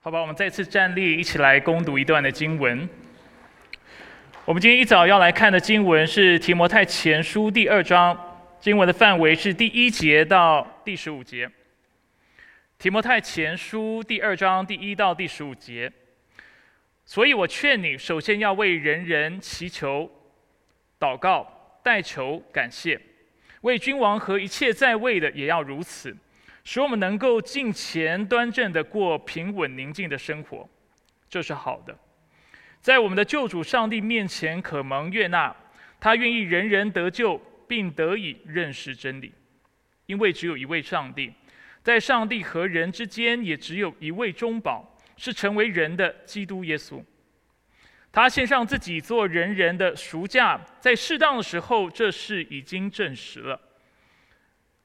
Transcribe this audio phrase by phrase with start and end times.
[0.00, 2.88] 好吧，我们再次站立，一起来攻读一段的经文。
[4.44, 8.16] 我们今天一早要来看的经文是提摩太前书第二章，
[8.60, 11.50] 经文的范围是第一节到第十五节。
[12.78, 15.92] 提摩太前书第二章第一到第十五节。
[17.04, 20.08] 所以我劝你，首先要为人人祈求、
[21.00, 23.00] 祷告、代求、感谢，
[23.62, 26.16] 为君王和一切在位的也要如此。
[26.70, 30.68] 使我们能够尽前端正的过平稳宁静的生活，
[31.26, 31.98] 这是好的。
[32.78, 35.56] 在我们的救主上帝面前可蒙悦纳，
[35.98, 39.32] 他愿意人人得救，并得以认识真理。
[40.04, 41.32] 因为只有一位上帝，
[41.82, 47.02] 在上帝和人之间也只有一位中保，是成为人的基督耶稣。
[48.12, 53.58] 他献上自己做人人的赎价，在适当的时候，这事已经证实了。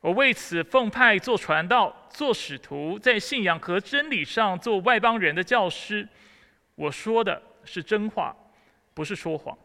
[0.04, 6.06] 我为此奉派做传道、做使徒，在信仰和真理上做外邦人的教师。
[6.76, 8.36] 我说的是真话，
[8.94, 9.58] 不是说谎。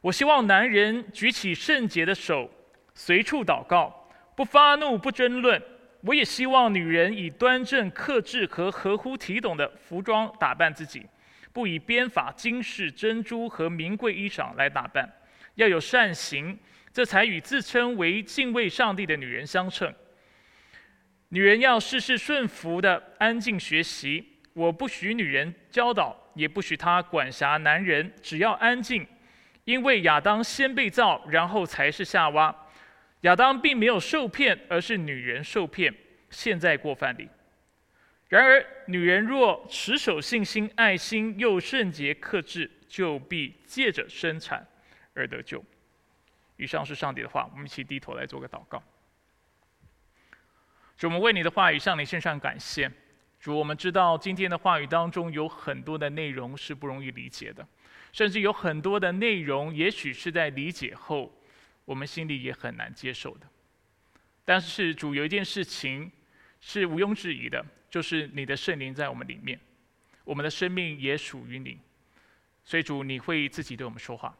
[0.00, 2.48] 我希望男人举起圣洁的手，
[2.94, 5.60] 随处祷告，不发怒，不争论。
[6.02, 11.04] 我也希望女人以端正、克制和合乎体统的服装打扮自己，
[11.52, 15.12] 不以编法、金饰、珍珠和名贵衣裳来打扮，
[15.56, 16.56] 要有善行。
[16.92, 19.94] 这才与自称为敬畏上帝的女人相称。
[21.28, 24.26] 女人要事事顺服的安静学习。
[24.52, 29.06] 我不许女人教导，也不许她管辖男人，只要安静。
[29.64, 32.54] 因为亚当先被造，然后才是夏娃。
[33.20, 35.94] 亚当并没有受骗，而是女人受骗，
[36.30, 37.28] 现在过犯里。
[38.28, 44.66] 然而，女人若持守信心、爱心，又圣洁克制，就必借着生产
[45.14, 45.64] 而得救。
[46.60, 48.82] 以上是上帝的话，我们一起低头来做个祷告。
[50.98, 52.92] 主，我们为你的话语向你献上感谢。
[53.40, 57.66] 主，我们知道今天的话语当中有很多的内容是不容易理解的，
[58.12, 61.32] 甚至有很多的内容，也许是在理解后，
[61.86, 63.46] 我们心里也很难接受的。
[64.44, 66.12] 但是主有一件事情
[66.60, 69.58] 是毋庸置疑的，就是你的圣灵在我们里面，
[70.24, 71.78] 我们的生命也属于你，
[72.62, 74.36] 所以主你会自己对我们说话。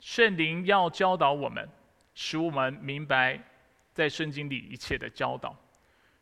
[0.00, 1.68] 圣灵要教导我们，
[2.14, 3.38] 使我们明白
[3.92, 5.54] 在圣经里一切的教导；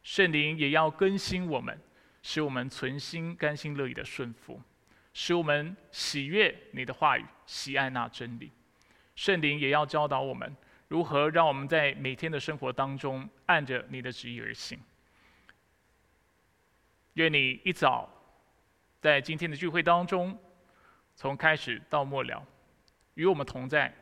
[0.03, 1.81] 圣灵也要更新我们，
[2.23, 4.61] 使我们存心甘心乐意的顺服，
[5.15, 8.51] 使我们喜悦你的话语，喜爱那真理。
[9.15, 10.57] 圣灵也要教导我们，
[10.89, 14.79] 如何让我们在每天的生活当中按着你的旨意而行。
[17.15, 18.09] 愿你一早
[19.01, 20.37] 在今天的聚会当中，
[21.15, 22.45] 从开始到末了。
[23.19, 23.93] 与我们同在，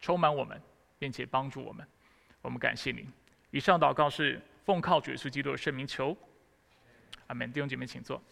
[0.00, 0.58] 充满我们，
[0.98, 1.86] 并且帮助我们。
[2.40, 3.06] 我们感谢您。
[3.50, 6.16] 以上祷告是奉靠主耶稣基督的圣名求。
[7.26, 7.52] 阿门。
[7.52, 8.22] 弟兄姐妹，请坐。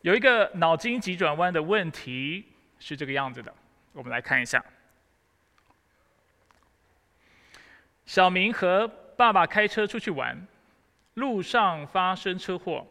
[0.00, 2.46] 有一个脑筋急转弯的问题
[2.78, 3.54] 是这个样子的，
[3.92, 4.64] 我们来看一下。
[8.06, 8.88] 小明和
[9.18, 10.48] 爸爸开车出去玩，
[11.12, 12.86] 路上发生车祸。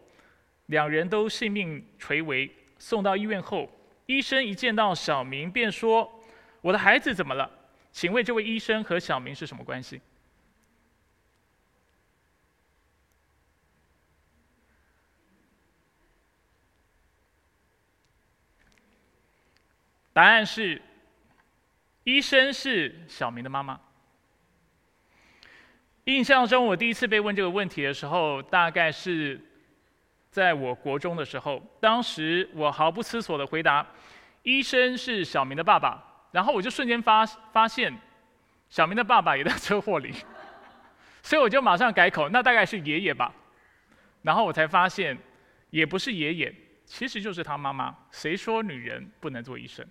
[0.68, 3.70] 两人都性命垂危，送到医院后，
[4.06, 6.22] 医生一见到小明便说
[6.62, 7.50] ：“我的孩子怎么了？
[7.92, 10.02] 请问这位医生和小明是什么关系？”
[20.12, 20.82] 答案是，
[22.04, 23.80] 医生是小明的妈妈。
[26.04, 29.40] 印象中，我第一次被问这个问题的时候，大概是。
[30.38, 33.84] 在我国中的时候，当时我毫不思索的回答
[34.44, 36.00] ：“医生是小明的爸爸。”
[36.32, 37.92] 然后我就瞬间发发现，
[38.70, 40.14] 小明的爸爸也在车祸里，
[41.24, 43.34] 所以我就马上改口：“那大概是爷爷吧。”
[44.22, 45.18] 然后我才发现，
[45.72, 46.54] 也不是爷爷，
[46.86, 47.98] 其实就是他妈妈。
[48.12, 49.84] 谁说女人不能做医生？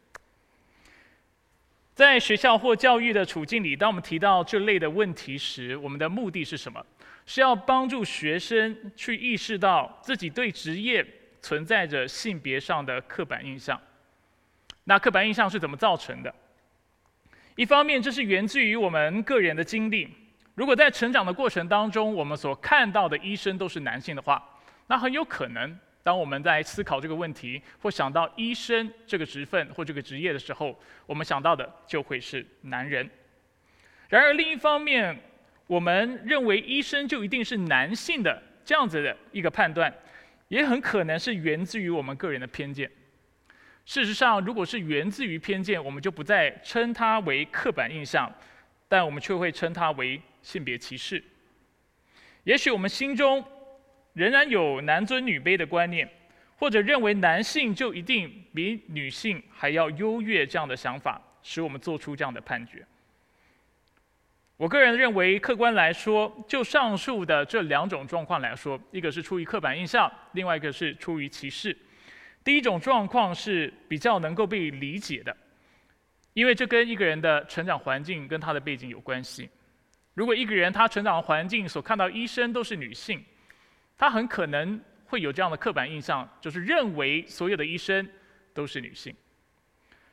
[1.93, 6.87] 在学校或教育的处境里，当我们提到这类的问题时，我们的目的是什么？
[7.27, 11.05] 是要帮助学生去意识到自己对职业
[11.43, 13.81] 存在着性别上的刻板印象。
[14.85, 16.33] 那刻板印象是怎么造成的？
[17.57, 20.09] 一方面，这是源自于我们个人的经历。
[20.55, 24.43] 如果在成长的过程当中，我们所看到的医生都是男性的话，
[24.87, 33.11] 那很有可能，当我们在思考这个问题或想到医生这个职份或这个职业的时候，我们想到的就会是男人。
[34.09, 35.19] 然而，另一方面，
[35.67, 39.93] 我们认为医生就一定是男性的这样子的一个判断，
[40.49, 42.91] 也很可能是源自于我们个人的偏见。
[43.85, 48.33] 事实上，如果是源自于偏见，我们就不再称它为刻板印象，
[48.89, 51.23] 但我们却会称它为性别歧视。
[52.45, 53.45] 也许我们心中
[54.13, 56.09] 仍然有男尊女卑的观念，
[56.57, 62.85] 或者认为男性就一定比女性还要优越这样的想法，使我们做出这样的判决。
[64.57, 71.77] 我个人认为，客观来说，就上述的这两种状况来说，一个是出于刻板印象，另外一个是出于歧视。
[72.43, 75.37] 第一种状况是比较能够被理解的，
[76.33, 79.51] 因为这跟一个人的成长环境跟他的背景有关系。
[80.15, 83.23] 如果一个人他成长环境所看到医生都是女性，
[83.99, 88.09] 他很可能会有这样的刻板印象，就是认为所有的医生
[88.55, 89.15] 都是女性。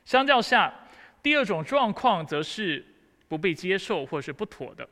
[0.03, 0.73] 相较下，
[1.21, 2.85] 第二种状况则是
[3.33, 4.87] 不被接受或是不妥的，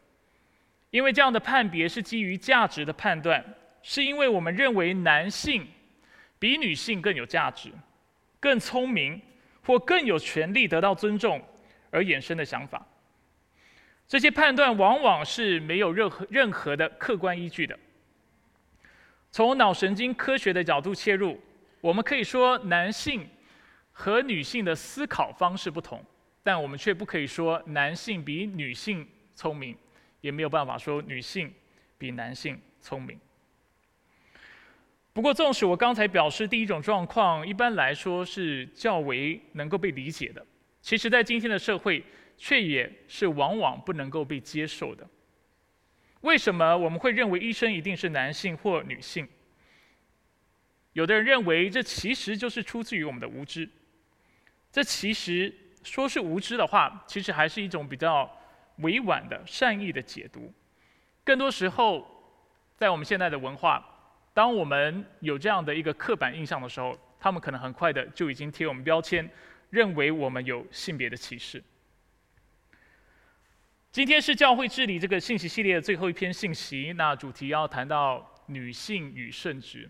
[0.89, 3.45] 因为这样的判别是基于价值的判断，
[3.83, 5.67] 是因为我们认为男性
[6.39, 7.69] 比女性更有价值、
[8.39, 9.21] 更聪明
[9.63, 11.39] 或更有权利得到尊重
[11.91, 12.83] 而衍生的想法。
[14.07, 17.77] 这些判断往往是没有任何任何的客观依据的。
[19.29, 21.39] 从脑神经科学的角度切入，
[21.79, 23.29] 我们可以说男性
[23.91, 26.03] 和女性的思考方式不同，
[26.43, 29.75] 但我们却不可以说男性比女性聪明，
[30.21, 31.53] 也没有办法说女性
[31.97, 33.19] 比男性聪明。
[35.13, 40.45] 不过，纵使我刚才表示第一种状况一般来说是较为能够被理解的，
[40.81, 42.03] 其实在今天的社会。
[42.37, 45.07] 却也是往往不能够被接受的。
[46.21, 49.27] 为什么我们会认为医生一定是男性或女性？
[50.93, 53.69] 有的人认为这其实就是出自于我们的无知。
[54.71, 58.29] 这其实说是无知的话，其实还是一种比较
[58.77, 60.53] 委婉的善意的解读。
[61.23, 62.07] 更多时候，
[62.75, 63.85] 在我们现在的文化，
[64.33, 69.29] 当我们有这样的一个刻板印象的时候，他们可能很快的就已经贴我们标签，
[69.69, 71.63] 认为我们有性别的歧视。
[73.91, 79.89] 今天是教会治理这个信息系列的最后一篇信息，那主题要谈到女性与圣职。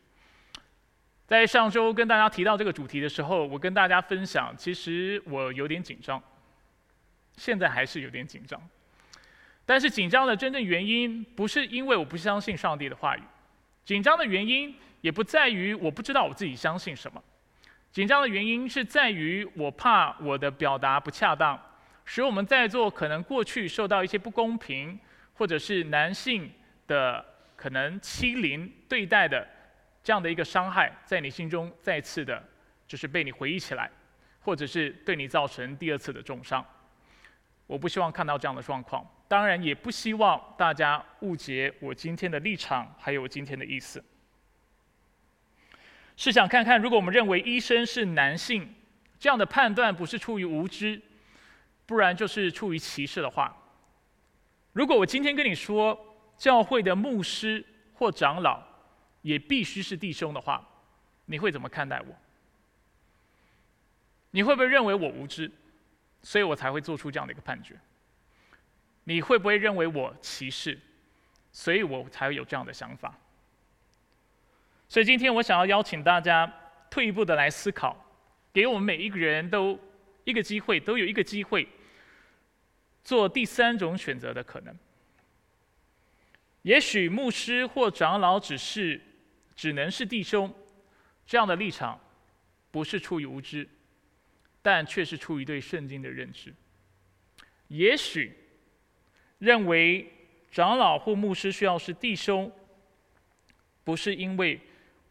[1.32, 6.22] 在上周跟大家提到这个主题的时候，我跟大家分享，其实我有点紧张，
[7.38, 8.62] 现在还是有点紧张。
[9.66, 13.22] 但是紧张的真正原因，不是因为我不相信上帝的话语，
[13.86, 17.24] 紧张的原因也不在于我不知道我自己相信什么，
[17.94, 21.58] 紧张的原因是在于我怕我的表达不恰当。
[22.04, 25.00] 使我们在座可能过去受到一些不公平，
[25.36, 26.52] 或者是男性
[26.88, 27.24] 的
[27.56, 29.48] 可能欺凌对待的
[30.04, 32.44] 这样的一个伤害，在你心中再次的，
[32.88, 33.90] 就是被你回忆起来，
[34.42, 36.66] 或者是对你造成第二次的重伤。
[37.68, 44.04] 我不希望看到这样的状况，当然也不希望大家误解我今天的立场，还有我今天的意思。
[46.18, 48.76] 试想看看，如果我们认为医生是男性，
[49.20, 51.02] 这样的判断不是出于无知。
[51.88, 53.54] 不然就是出于歧视的话。
[54.72, 58.64] 如果我今天跟你说，教会的牧师或长老
[59.22, 60.68] 也必须是弟兄的话，
[61.26, 62.16] 你会怎么看待我？
[64.32, 65.52] 你会不会认为我无知，
[66.24, 67.76] 所以我才会做出这样的一个判决？
[69.04, 70.80] 你会不会认为我歧视，
[71.52, 73.18] 所以我才会有这样的想法？
[74.88, 76.52] 所以今天我想要邀请大家
[76.90, 77.98] 退一步的来思考，
[78.54, 79.80] 给我们每一个人都
[80.24, 81.68] 一个机会，都有一个机会。
[83.04, 84.78] 做第三种选择的可能，
[86.62, 89.02] 也许牧师或长老只是
[89.62, 90.52] 只能是弟兄，
[91.24, 92.00] 这样的立场
[92.72, 93.70] 不是出于无知，
[94.60, 96.52] 但却是出于对圣经的认知。
[97.68, 98.36] 也许
[99.38, 100.12] 认为
[100.50, 102.52] 长老或牧师需要是弟兄，
[103.84, 104.60] 不是因为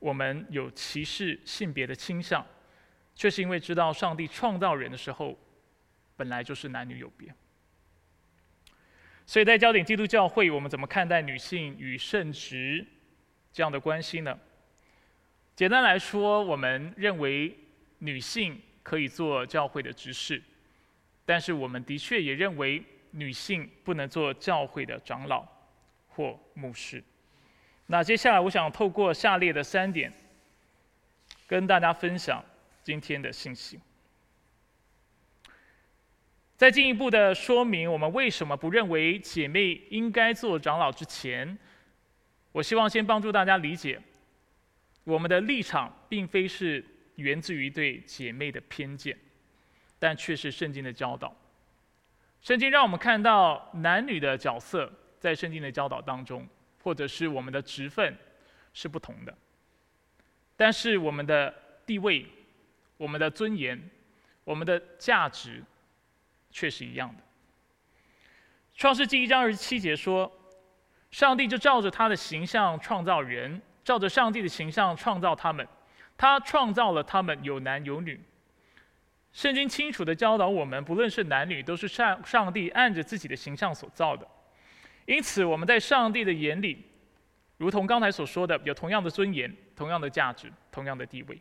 [0.00, 2.45] 我们有歧视性别的倾向，
[3.14, 5.38] 却是因为知道上帝创造人的时候
[6.16, 7.33] 本来就是男女有别。
[9.25, 12.85] 所以在焦点基督教会，我们怎么看待女性与圣职
[13.52, 14.38] 这样的关系呢？
[15.57, 17.54] 简单来说，我们认为
[17.99, 20.42] 女性可以做教会的执事，
[21.25, 25.47] 但是我们的确也认为女性不能做教会的长老
[26.09, 27.02] 或牧师。
[27.87, 30.12] 那接下来，我想透过下列的三点，
[31.47, 32.42] 跟大家分享
[32.83, 33.80] 今天的信息。
[36.57, 41.59] 在进一步的说明我们为什么不认为姐妹应该做长老之前，
[42.52, 44.00] 我希望先帮助大家理解，
[45.04, 46.85] 我们的立场并非是
[47.16, 49.16] 源自于对姐妹的偏见，
[49.99, 51.35] 但却是圣经的教导。
[52.40, 56.49] 圣经让我们看到男女的角色在圣经的教导当中，
[56.83, 58.16] 或者是我们的职分
[58.73, 59.37] 是不同的，
[60.57, 61.54] 但是我们的
[61.85, 62.26] 地位、
[62.97, 63.90] 我们的尊严、
[64.45, 65.62] 我们的价值。
[66.52, 67.23] 却是一样的。
[68.75, 70.26] 创世纪一章二十七节说
[71.11, 75.67] ：“上帝就照着他的形象创造人，照着上帝的形象创造他们，
[76.17, 78.21] 他创造了他们有男有女。
[79.33, 84.26] 圣经清楚的教导我们，不论是男女，都是上上帝按着自己的形象所造的。
[85.07, 86.85] 因此，我们在上帝的眼里，
[87.57, 91.40] 如同刚才所说的，有同样的尊严、同样的价值、同样的地位。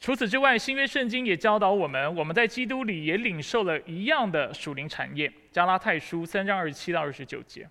[0.00, 5.32] 除此之外，新约圣经也教导我们，我们在基督里也领受了一样的属灵产业。
[5.50, 7.68] 加拉太书三章二十七到二十九节：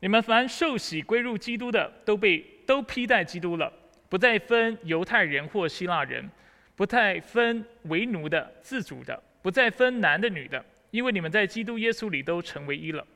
[0.00, 3.72] 你们凡受洗归入基督的，都被都披戴基督了，
[4.08, 6.28] 不再分犹太人或希腊人，
[6.74, 13.06] 不再分为奴的、自主的，不再分男的、女的，因为你们在基督耶稣里都成为一了。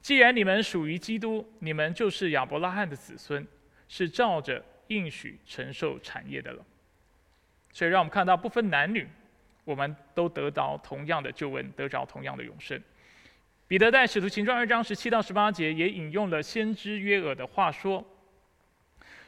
[0.00, 3.46] 既然你们属于基督，你们就是亚伯拉罕的子孙，
[3.88, 4.64] 是照着。
[4.90, 6.64] 应许承受产业的了，
[7.72, 9.06] 所以让我们看到不分男女，
[9.62, 12.76] 我们都得到同样的救恩，得着同样的永生。
[13.70, 18.04] 彼得在使徒行传二章十七到十八节也引用了先知约珥的话说：“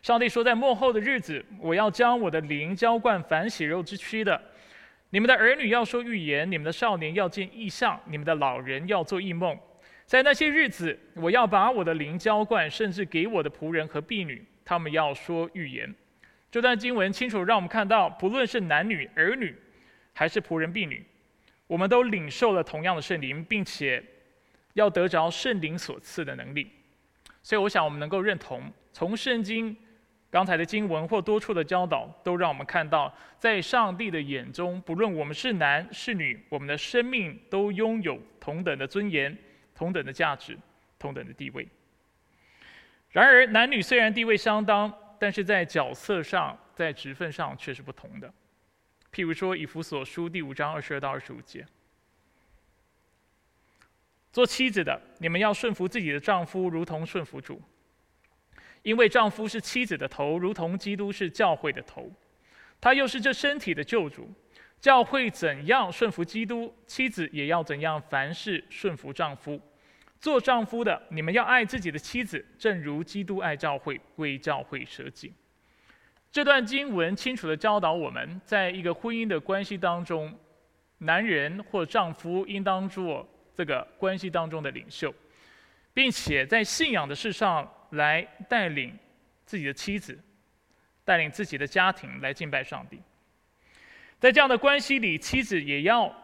[0.02, 4.42] 上帝说，在末后的日子，我要将我的灵浇灌凡血肉之躯的。
[5.10, 9.56] 你们的儿女要说预言，你们的少年要见异象，你们的老人要做异梦。
[10.06, 15.94] 在那些日子，我要把我的灵浇灌，甚至给我的仆人和婢女。”他们要说预言，
[16.50, 19.54] 这段经文清楚让我们看到，不论是男女儿女，
[20.12, 21.06] 还是仆人婢女，
[21.68, 24.02] 我们都领受了同样的圣灵，并且
[24.74, 26.70] 要得着圣灵所赐的能力。
[27.42, 29.76] 所以，我想我们能够认同，从圣经
[30.30, 39.36] 刚才的经文或多处的教导，都让我们看到，在上帝的眼中，不论我们是男是女，我们的生命都拥有同等的尊严、
[39.74, 40.56] 同等的价值、
[40.98, 41.68] 同等的地位。
[43.10, 48.32] 然而，男女虽然地位相当，但是在角色上、在职分上却是不同的。
[49.12, 51.66] 譬如说，《以弗所书》第五章二十二到二十五节
[54.32, 57.60] ：“做妻子的，你们要顺服自己的丈夫，如同顺服主，
[58.82, 62.10] 因为丈夫是妻子的头，如同基督是教会的头，
[62.80, 64.28] 他又是这身体的救主。
[64.80, 69.60] 教会怎样顺服基督，妻子也要怎样凡事顺服丈夫。”
[70.18, 75.32] 做丈夫的，你们要爱自己的妻子，正如基督爱教会，为教会舍己。
[76.30, 80.32] 这段经文清楚地教导我们，在一个婚姻的关系当中，
[80.98, 85.14] 男人或丈夫应当做这个关系当中的领袖，
[85.92, 88.96] 并且在信仰的事上来带领
[89.44, 90.18] 自己的妻子，
[91.04, 93.00] 带领自己的家庭来敬拜上帝。
[94.18, 96.14] 在这样的关系里，妻子也要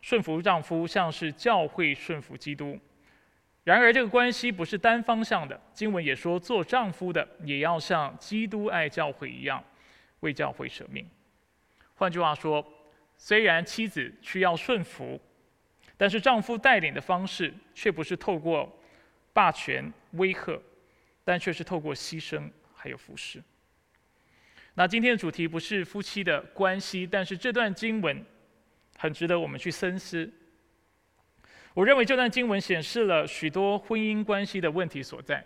[0.00, 2.78] 顺服丈夫，像是教会顺服基督。
[3.64, 5.60] 然而，这个关系不是单方向的。
[5.72, 9.62] 经文也说，做丈夫的也要像基督爱教会一样，
[10.20, 11.04] 为教会舍命。
[11.94, 12.64] 换句话说，
[13.16, 15.20] 虽然妻子需要顺服，
[15.96, 18.70] 但是丈夫带领的方式却不是透过
[19.32, 20.60] 霸权威吓，
[21.24, 23.42] 但却是透过牺牲还有服侍。
[24.74, 28.24] 那今天的主题不是夫妻的关系，但是这段经文
[28.98, 30.30] 很值得我们去深思。
[31.72, 35.44] 我认为这段经文显示了许多婚姻关系的问题所在。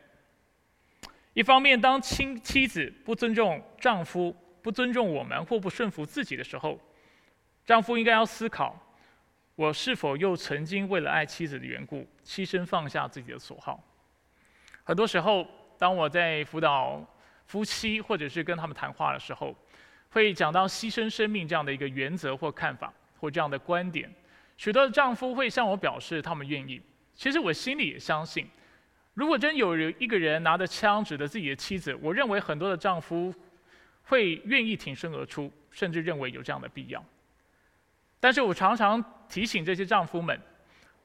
[1.33, 6.81] 一方面，当妻妻子不尊重丈夫、不尊重我们或不顺服自己的时候，
[7.65, 8.77] 丈夫应该要思考：
[9.61, 13.79] 我是否又曾经为了爱妻子的缘故，牺牲放下自己的所好？
[14.83, 17.07] 很多时候，当我在辅导
[17.45, 19.55] 夫妻或者是跟他们谈话的时候，
[20.09, 24.11] 会讲到牺牲生命这样的一个原则或看法或这样的观点。
[24.57, 26.81] 许多的丈夫会向我表示他们愿意，
[27.15, 28.49] 其实我心里也相信，
[29.13, 33.35] 如果真有一个人拿着枪指着自己的妻子，我认为很多的丈夫
[34.05, 37.05] 会愿意挺身而出，甚至认为有这样的必要。
[38.19, 40.39] 但是我常常提醒这些丈夫们，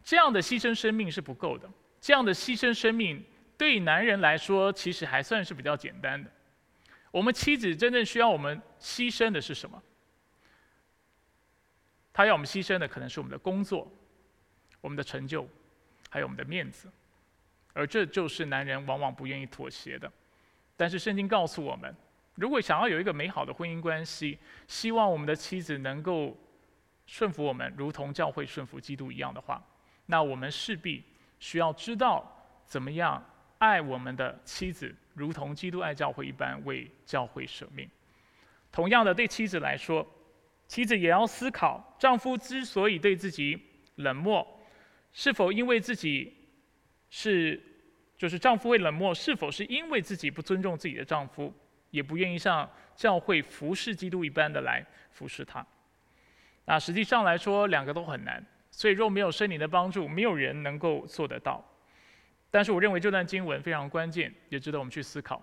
[0.03, 1.69] 这样的牺牲生命是不够的，
[2.01, 3.23] 这样的牺牲生命
[3.57, 6.29] 对男人来说其实还算是比较简单的。
[7.11, 9.81] 我们妻子真正需要我们牺牲的是什么？
[12.11, 13.89] 他要我们牺牲的可能是我们的工作、
[14.81, 15.47] 我们的成就，
[16.09, 16.89] 还有我们的面子，
[17.73, 20.11] 而这就是男人往往不愿意妥协的。
[20.77, 21.93] 但是圣经告诉我们，
[22.35, 26.37] 如果想要有一个美好的婚姻关系，希望我们的妻子能够
[27.05, 29.63] 顺服我们，如同教会顺服基督一样的话，
[30.05, 31.03] 那我们势必
[31.39, 32.25] 需要知道
[32.65, 33.23] 怎么样
[33.59, 37.89] 爱我们的妻子，如同基督爱教会一般为教会舍命。
[38.71, 40.05] 同样的，对妻子来说。
[40.67, 43.55] 妻子也要思考，丈夫之所以对自己
[43.97, 44.45] 冷漠，
[45.13, 46.33] 是否因为自己
[47.11, 47.61] 是，
[48.17, 51.53] 就是丈夫会冷漠，是否是因为自己不尊重自己的丈夫，
[51.91, 55.63] 也不愿意像教会服侍基督一般的来服侍他？
[56.65, 58.43] 那实际上来说，两个都很难。
[58.71, 61.63] 所以若没有圣灵的帮助，没有人能够做得到。
[62.51, 65.41] 但是我认为这段经文非常关键，也值得我们去思考。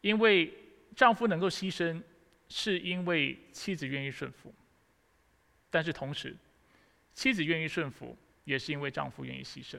[0.00, 0.52] 因为
[0.94, 2.00] 丈夫能够牺牲，
[2.48, 4.50] 是因为妻子愿意顺服；
[5.70, 6.36] 但是同时，
[7.12, 9.78] 妻子愿意顺服，也是因为丈夫愿意牺牲。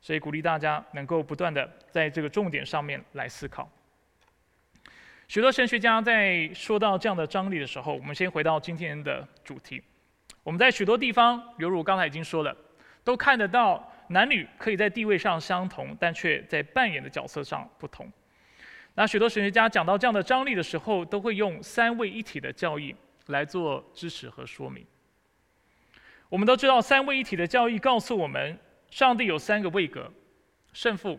[0.00, 3.68] 所以鼓励大家能够不断的在这个重点上面来思考。
[5.34, 9.82] 许多神学家在说到这样的张力的时候，我们先回到今天的主题。
[10.44, 12.56] 我们在许多地方，犹如刚才已经说了，
[13.02, 18.08] 都看得到男女可以在地位上相同，但却在扮演的角色上不同。
[18.94, 22.94] 那许多神学家讲到这样的张力的时候，都会用三位一体的教义
[23.26, 24.86] 来做支持和说明。
[26.28, 28.56] 我们都知道，三位一体的教义告诉我们，
[28.88, 30.08] 上帝有三个位格：
[30.72, 31.18] 圣父、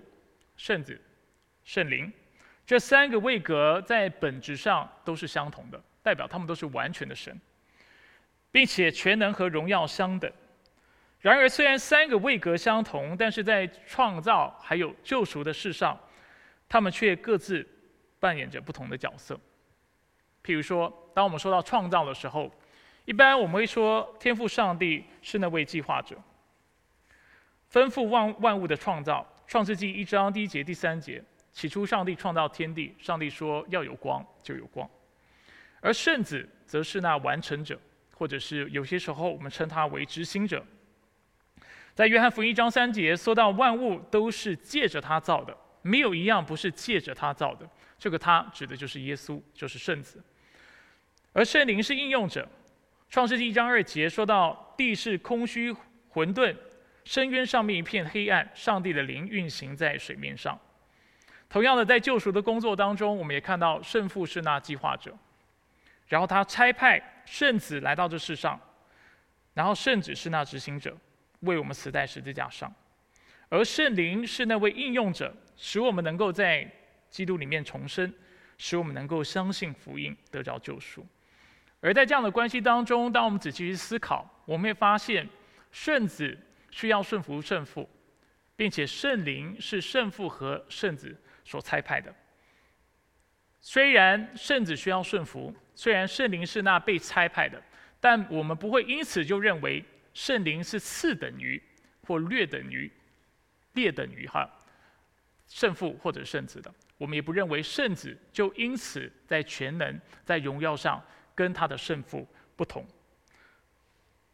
[0.56, 0.98] 圣子、
[1.66, 2.10] 圣灵。
[2.66, 7.40] 这三个位格在本质上都是相同的，代表他们都是完全的神，
[8.52, 10.32] 并且全能和荣耀相等。
[11.20, 16.00] 然而，虽然三个位格相同，但是在创造还有救赎的事上，
[16.68, 17.68] 他们却各自
[18.20, 19.40] 扮演着不同的角色。
[20.44, 22.52] 譬如说，当我们说到创造的时候，
[23.06, 26.16] 一般我们会说天赋上帝是那位计划者，
[27.72, 29.26] 吩咐万万物的创造。
[29.48, 31.24] 创世纪一章第一节、第三节。
[31.56, 32.94] 起初，上帝创造天地。
[33.00, 34.88] 上帝说：“要有光，就有光。”
[35.80, 37.80] 而圣子则是那完成者，
[38.14, 40.64] 或者是有些时候我们称他为执行者。
[41.94, 47.66] 在约翰福音一章三节说到：“万物都是借着他造的，没有一样不是借着他造的。”
[47.98, 50.22] 这个“他”指的就是耶稣，就是圣子。
[51.32, 52.46] 而圣灵是应用者。
[53.08, 55.74] 创世纪一章二节说到：“地是空虚
[56.10, 56.54] 混沌，
[57.06, 60.60] 深渊上面一片黑暗，上帝的灵运行在水面上。”
[61.48, 65.16] 同样的，在救赎的工作当中，我们也看到圣父是那计划者，
[66.08, 68.60] 然后他差派圣子来到这世上，
[69.54, 70.96] 然后圣子是那执行者，
[71.42, 72.74] 为我们死在十字架上，
[73.48, 76.70] 而圣灵是那位应用者，使我们能够在
[77.10, 78.14] 基督里面重生，
[78.58, 81.06] 使我们能够相信福音，得着救赎。
[81.80, 85.26] 而在这样的关系当中，当我们仔细去思考，我们会发现
[85.72, 86.38] 圣子
[86.72, 87.88] 需要顺服圣父，
[88.56, 91.16] 并且圣灵是圣父和圣子。
[91.46, 92.14] 所差派的，
[93.62, 97.62] 虽然圣子需要顺服，虽然圣灵是那被差派的，
[98.00, 101.62] 但我们不会因此就认为圣灵是次等于
[102.06, 102.92] 或略等于、
[103.74, 104.50] 劣等于哈
[105.48, 106.74] 圣父或者圣子的。
[106.98, 111.04] 我们也不认为圣子就因此在全能、在荣耀上
[111.36, 112.86] 跟他的圣父不同。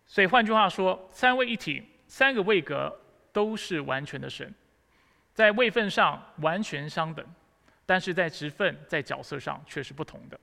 [0.05, 2.95] 所以换句话说，三位一体、三个位格
[3.33, 4.53] 都是完全的神。
[5.41, 7.25] 在位分上完全相等，
[7.83, 10.39] 但是在职分、在角色上却是不同的。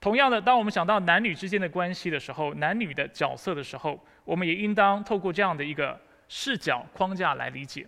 [0.00, 7.84] 同样的，当我们想到男女之间的关系的时候，男女的角色的时候，我们也应当透过这样的一个视角框架来理解。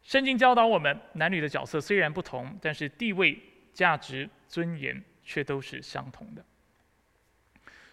[0.00, 3.36] 圣经教导我们，男女的角色虽然不同，但是地位、
[3.72, 6.44] 价值、尊严却都是相同的。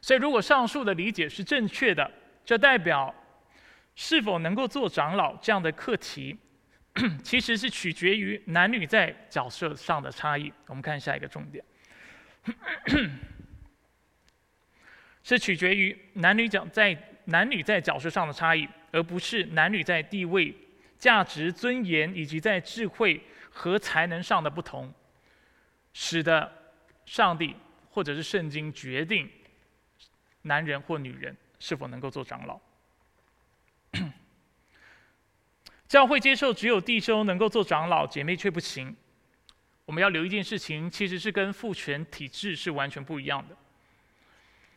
[0.01, 2.11] 所以，如果上述的理解是正确的，
[2.45, 3.11] 这代表
[3.95, 6.37] 是否能够做长老这样的课题。
[7.23, 10.53] 其实是取决于男女在角色上的差异。
[10.67, 11.63] 我们看下一个重点，
[15.23, 20.55] 是取决于男女角在男女在角色上的差异，而不是男女在地位、
[20.99, 24.93] 价值、尊严以及在智慧和才能上的不同，
[25.93, 26.51] 使得
[27.05, 27.55] 上帝
[27.89, 29.29] 或者是圣经决定
[30.43, 32.59] 男人或女人是否能够做长老。
[35.93, 38.95] 教会接受只有弟兄能够做长老，姐妹却不行。
[39.85, 43.55] 我们要留一件事情，其实是跟父权体制是完全不一样的。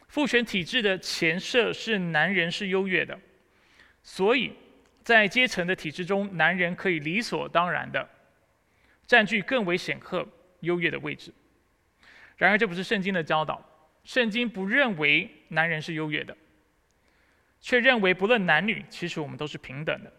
[0.09, 3.18] 父权体制的前设是男人是优越的，
[4.02, 4.52] 所以
[5.02, 8.07] 在阶层的体制中，男人可以理所当然的
[9.07, 10.29] 占据更为显赫、
[10.61, 11.33] 优越的位置。
[12.37, 13.64] 然而，这不是圣经的教导。
[14.05, 16.37] 圣经不认为男人是优越的，
[17.59, 20.12] 却认为不论男女，其实我们都是平等的。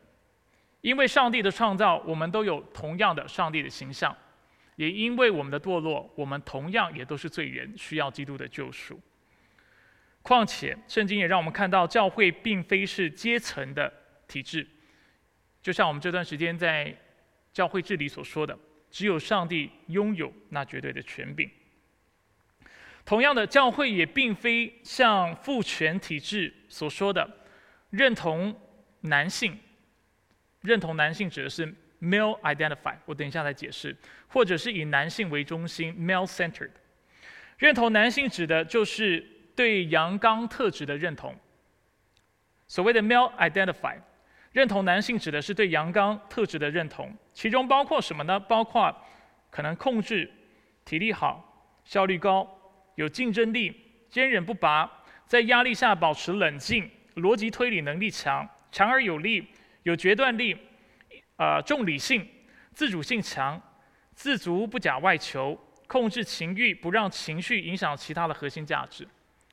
[0.87, 4.09] 因为上帝的创造，我们都有同样的上帝的形象；
[4.77, 8.97] 也因为我们的堕落，我们同样也都是罪人，需要基督的救赎。
[10.21, 13.91] 况且，圣经也让我们看到，教会并非是阶层的
[14.29, 14.65] 体制，
[15.61, 16.95] 就像我们这段时间在
[17.51, 18.57] 教会治理所说的，
[18.89, 21.51] 只有上帝拥有那绝对的权柄。
[23.03, 27.29] 同样的，教会也并非像父权体制所说的，
[27.89, 28.57] 认同
[29.01, 29.59] 男性。
[30.67, 31.65] 认同男性指的是
[32.01, 33.95] male identify，我等一下再解释，
[34.27, 36.71] 或者是以男性为中心 male centered。
[37.57, 39.25] 认同男性指的就是
[39.55, 41.33] 对阳刚特质的认同。
[42.67, 43.95] 所谓的 male identify，
[44.51, 48.37] 认同男性指的是对阳刚特质的认同，其中包括什么呢？
[48.37, 48.93] 包括
[49.49, 50.29] 可能控制、
[50.83, 52.45] 体力好、效率高、
[52.95, 53.73] 有竞争力、
[54.09, 54.91] 坚韧不拔，
[55.25, 59.47] 在压力下保持冷静、逻辑推理能力强、强而有力、
[59.87, 60.53] 有决断力、
[61.37, 62.27] 呃重理性、
[62.73, 63.59] 自主性强、
[64.13, 69.07] 自足不假外求、控制情欲不让情绪影响其他的核心价值。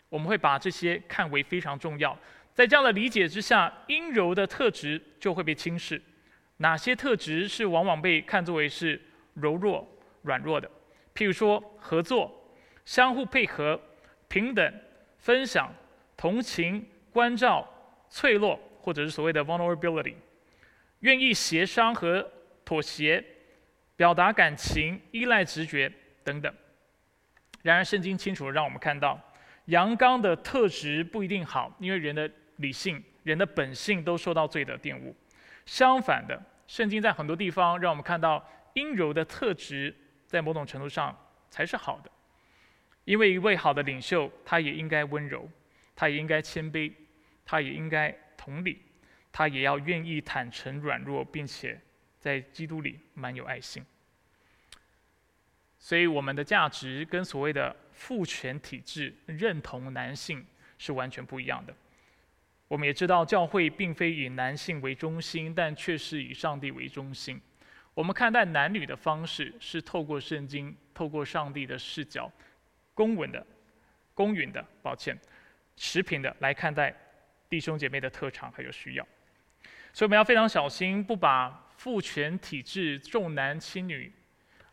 [0.08, 2.18] 我们会把这些看为非常重要。
[2.52, 6.02] 在这样的理解之下，阴柔的特质就会被轻视。
[6.56, 9.00] 哪些特质是往往被看作为是
[9.34, 9.86] 柔弱、
[10.22, 10.68] 软弱的？
[11.14, 12.32] 譬如说，合作、
[12.84, 13.80] 相互配合、
[14.26, 14.74] 平等、
[15.18, 15.72] 分享、
[16.16, 17.68] 同情、关照、
[18.08, 20.14] 脆弱，或者是所谓的 vulnerability，
[21.00, 22.30] 愿意协商和
[22.64, 23.24] 妥协，
[23.96, 25.90] 表达感情、依赖直觉
[26.22, 26.54] 等等。
[27.62, 29.18] 然而，圣经清楚让我们看到，
[29.64, 32.30] 阳刚的特质不一定好，因为人的。
[32.58, 35.12] 理性人的本性都受到罪的玷污。
[35.66, 39.92] 相反的，圣经在很多地方让我们看到阴柔的特质，
[40.24, 41.12] 在某种程度上
[41.50, 42.10] 才是好的。
[43.04, 45.50] 因为一位好的领袖，他也应该温柔，
[45.96, 46.92] 他也应该谦卑，
[47.44, 48.82] 他也应该同理，
[49.32, 51.80] 他也要愿意坦诚软弱，并且
[52.18, 53.84] 在基督里满有爱心。
[55.78, 60.44] 所以，我们的价值跟所谓的父权体制认同男性
[60.78, 61.74] 是完全不一样的。
[62.68, 67.38] 我们也知道，教会并非以男性为中心，但却是以上帝为中心。
[67.92, 72.32] 我们看待男女的方式是透过圣经，透过上帝的视角，
[72.94, 73.46] 公允的、
[74.14, 75.16] 公允的，抱歉，
[75.76, 76.92] 持平的来看待
[77.48, 79.06] 弟兄姐妹的特长还有需要。
[79.92, 84.12] 所以我们要非常小心，不把父权体制重男轻女、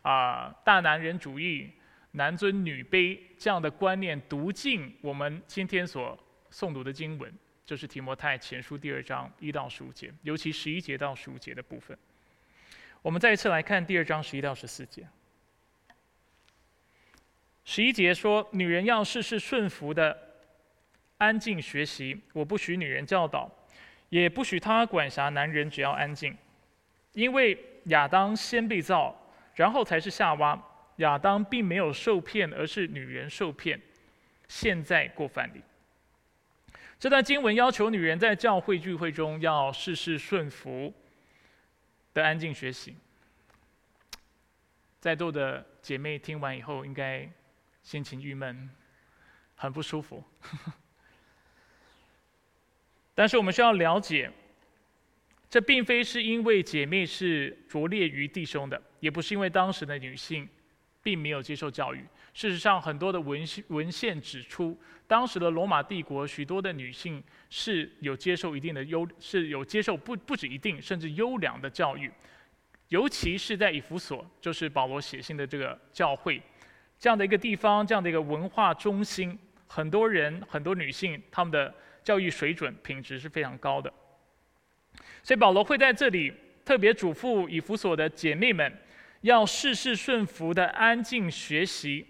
[0.01, 1.71] 啊大男人主义、
[2.11, 6.17] 男尊女卑这样的观念读进我们今天所
[6.51, 7.31] 诵读的经文。
[7.63, 11.97] 就是提摩太前书第二章一到十五节，尤其十一节到十五节的部分。
[13.01, 15.07] 我们再一次来看第二章十一到十四节。
[17.63, 20.30] 十一节说：“女人要事事顺服的，
[21.21, 22.19] 安静学习。
[22.33, 23.47] 我不许女人教导，
[24.09, 26.35] 也不许她管辖男人，只要安静。
[27.13, 27.55] 因为
[27.85, 29.15] 亚当先被造，
[29.53, 30.59] 然后才是夏娃。
[30.95, 33.79] 亚当并没有受骗，而是女人受骗，
[34.47, 35.61] 现在过犯里。”
[36.99, 40.91] 这段经文要求女人在教会聚会中要事事顺服
[42.13, 42.95] 的安静学习。
[44.99, 47.29] 在座的姐妹听完以后，应该
[47.83, 48.69] 心情郁闷，
[49.55, 50.23] 很不舒服。
[53.21, 54.31] 但是我们需要了解，
[55.47, 60.49] 这并非是因为姐妹是拙劣于弟兄的，也不是因为当时的女性
[61.03, 62.03] 并没有接受教育。
[62.33, 72.11] 事实上，很多的文献文献指出，当时的罗马帝国许多的女性是有接受一定的优，是有接受不不止一定，甚至优良的教育，
[72.87, 76.41] 尤其是在以弗所，就是保罗写信的这个教会，
[76.97, 81.71] 这样的一个地方，这样的一个文化中心，很多人很多女性，她们的
[82.03, 83.91] 教育水准品质是非常高的，
[85.23, 86.33] 所以保罗会在这里
[86.65, 88.71] 特别嘱咐以弗所的姐妹们，
[89.21, 92.07] 要事事顺服的安静学习。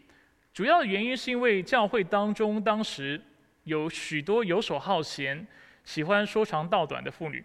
[0.54, 3.22] 主要的原因是因为教会当中当时
[3.64, 5.48] 有许多游手好闲、
[5.86, 7.44] 喜欢说长道短的妇女。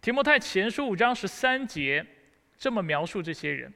[0.00, 2.04] 提摩太前书五章十三节
[2.58, 3.72] 这么描述这些人：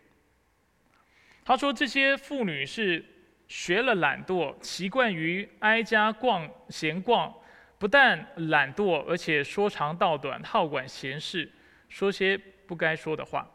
[1.44, 3.04] 他说这些妇女是
[3.48, 7.32] 学了懒惰，习惯于挨家逛闲逛，
[7.78, 11.50] 不但懒惰，而且说长道短，好管闲事，
[11.88, 12.36] 说些
[12.66, 13.48] 不该说的话。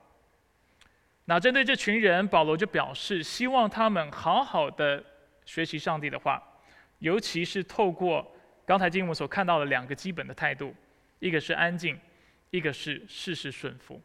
[1.26, 5.04] 那针对这群人，保罗就表示希望他们好好的
[5.46, 6.42] 学习上帝的话，
[7.00, 10.76] 尤其是透过刚才经文所看到的两个基本的态度，
[11.20, 12.00] 一个是安静，
[12.50, 14.02] 一个是事事顺服。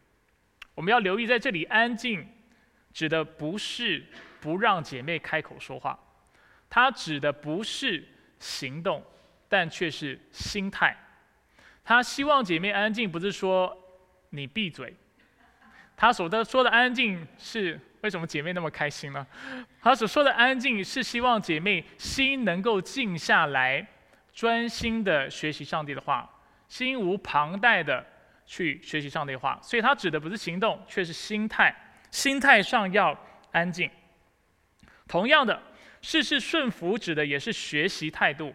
[0.74, 2.26] 我们要留意，在这里安静
[2.92, 4.05] 指的不是
[4.40, 5.98] 不让姐妹开口说话，
[6.68, 8.07] 它指的不是
[8.38, 9.02] 行动，
[9.48, 10.96] 但却是心态。
[11.85, 13.76] 他希望姐妹安静，不是说
[14.30, 14.94] 你闭嘴。
[15.96, 19.26] 他所的说的安静是为什么姐妹那么开心呢？
[19.80, 23.87] 他所说的安静是希望姐妹心能够静下来，
[24.32, 26.28] 专心的学习上帝的话，
[26.68, 28.04] 心无旁贷的
[28.44, 29.59] 去学习上帝的话。
[29.62, 31.74] 所以他指的不是行动，却是心态。
[32.11, 33.18] 心态上要
[33.52, 33.90] 安静。
[35.09, 35.62] 同样的，
[36.02, 38.54] 事事顺服指的也是学习态度。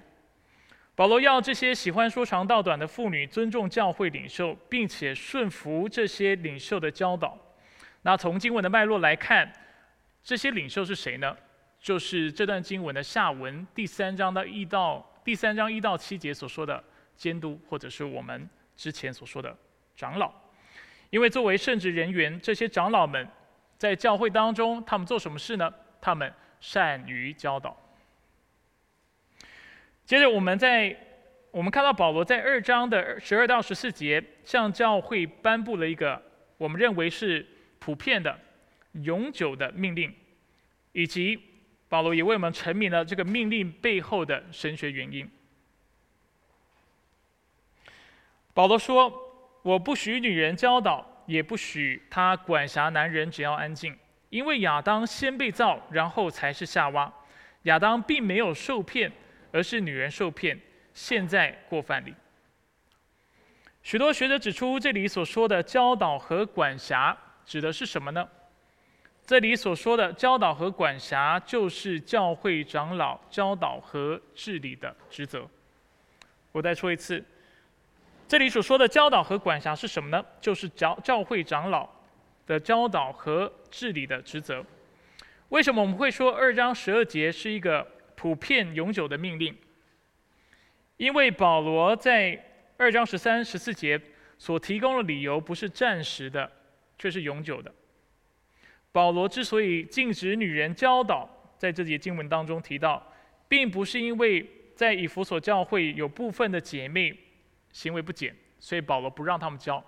[0.93, 7.37] 保罗要这些喜欢说长道短的妇女尊重教会领袖，并且顺服这些领袖的教导。
[8.01, 9.51] 那从经文的脉络来看，
[10.21, 11.35] 这些领袖是谁呢？
[11.79, 16.83] 就是这段经文的下文第三章的一到第三章一到七节所说的
[17.15, 19.55] 监督，或者是我们之前所说的
[19.95, 20.31] 长老，
[21.09, 23.27] 因为作为圣职人员，这些长老们
[23.77, 25.73] 在教会当中，他们做什么事呢？
[25.99, 27.75] 他们善于教导。
[30.11, 30.93] 接着，我们在
[31.51, 36.21] 我们看到保罗在二章的十二到十四节，向教会颁布了一个
[36.57, 37.47] 我们认为是
[37.79, 38.37] 普遍的、
[39.03, 40.13] 永久的命令，
[40.91, 41.39] 以及
[41.87, 45.25] 保罗也为我们阐明了这个命令背后的神学原因。
[48.53, 49.09] 保罗说
[49.63, 53.97] ：“我不许女人教导，也不许她管辖男人，只要安静。
[54.29, 57.09] 因为亚当先被造，然后才是夏娃。
[57.61, 59.09] 亚当并没有受骗，
[59.51, 60.59] 而是女人受骗，
[60.93, 62.13] 现在过犯里。”
[63.83, 68.27] 许多学者指出，这里所说的教导和管辖指的是什么呢？
[69.25, 75.47] 这里所说的教导和管辖，就是教会长老教导和治理的职责。
[76.51, 77.23] 我再说一次。
[78.27, 80.25] 这里所说的教导和管辖是什么呢？
[80.39, 81.89] 就是教教会长老
[82.45, 84.63] 的教导和治理的职责。
[85.49, 87.85] 为什么我们会说二章十二节是一个
[88.21, 89.57] 普遍永久的命令？
[90.97, 92.39] 因为保罗在
[92.77, 93.99] 二章十三、十四节
[94.37, 96.51] 所提供的理由不是暂时的，
[96.99, 97.73] 却是永久的。
[98.91, 103.03] 保罗之所以禁止女人教导，在这节经文当中提到，
[103.47, 107.17] 并不是因为在以弗所教会有部分的姐妹。
[107.71, 109.83] 行为不检，所以保罗不让他们教，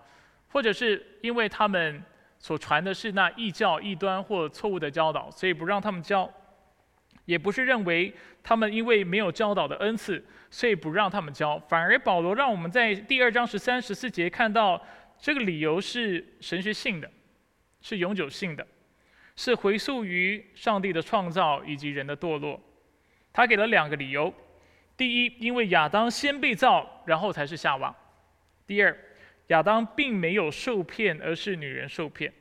[0.47, 2.03] 或者是因为他们
[2.39, 6.27] 所传的是那异教、异端或错误的教导，所以不让他们教；
[7.25, 11.57] 也不是认为他们因为没有教导的恩赐，所以不让他们教。
[11.67, 14.81] 反而保罗让我们在第二章十三、十四节看到，
[15.17, 17.09] 这个理由是神学性的，
[17.81, 18.65] 是永久性的，
[19.36, 22.59] 是回溯于上帝的创造以及人的堕落。
[23.31, 24.33] 他给了两个理由。
[24.95, 27.91] 第一，因为亚当先被造，然后才是夏娃；
[28.67, 28.95] 第二，
[29.47, 32.31] 亚当并没有受骗，而是女人受骗。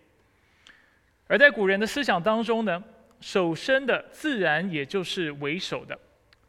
[1.28, 2.84] 而在古人的思想当中呢，
[3.22, 5.98] 首生的自然也就是为首的。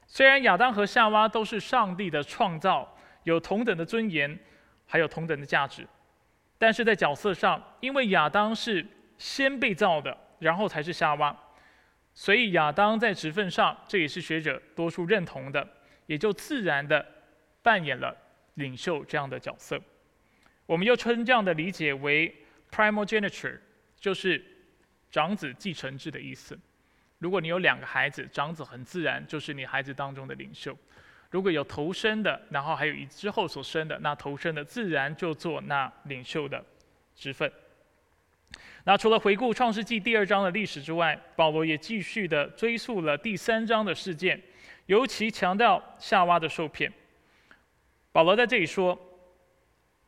[0.08, 4.38] 虽然亚当和夏娃都是上帝的创造，有同等的尊严，
[4.86, 5.88] 还有同等的价值，
[6.58, 8.86] 但是在角色上，因为亚当是
[9.18, 11.36] 先被造的，然后才是夏娃，
[12.14, 15.66] 所以亚当在职分上，这也是学者多数认同的。
[16.06, 17.06] 也就自然的
[17.62, 18.14] 扮演了
[18.56, 19.80] 领袖这样的角色。
[20.66, 22.36] 我们又称这样的理解为
[22.70, 23.58] primogeniture，
[23.98, 24.44] 就是
[25.13, 26.58] 长子继承制的意思。
[27.19, 30.76] 如果你有两个孩子，长子很自然就是你孩子当中的领袖。
[31.30, 36.65] 如果有头生的，然后还有一之后所生的，那头生的自然就做那领袖的
[37.15, 37.52] 职分。
[38.86, 44.41] 那除了回顾创世纪第二章的历史之外，保罗也继续的追溯了第三章的事件。
[44.88, 46.91] 尤其强调夏娃的受骗。
[48.12, 48.99] 保罗在这里说，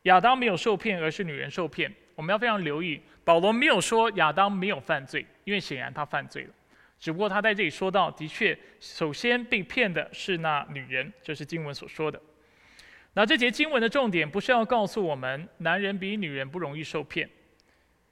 [0.02, 1.94] 亚当没有受骗，而是女人受骗。
[2.16, 6.50] 我们要非常留意，保罗没有说亚当没有犯罪，因为显然他犯罪了。
[6.98, 12.20] 只不过他在这里说到，的确，首先被骗的是那女人，这是经文所说的。
[13.12, 17.28] 那这节经文的重点不是要告诉我们，男人比女人不容易受骗，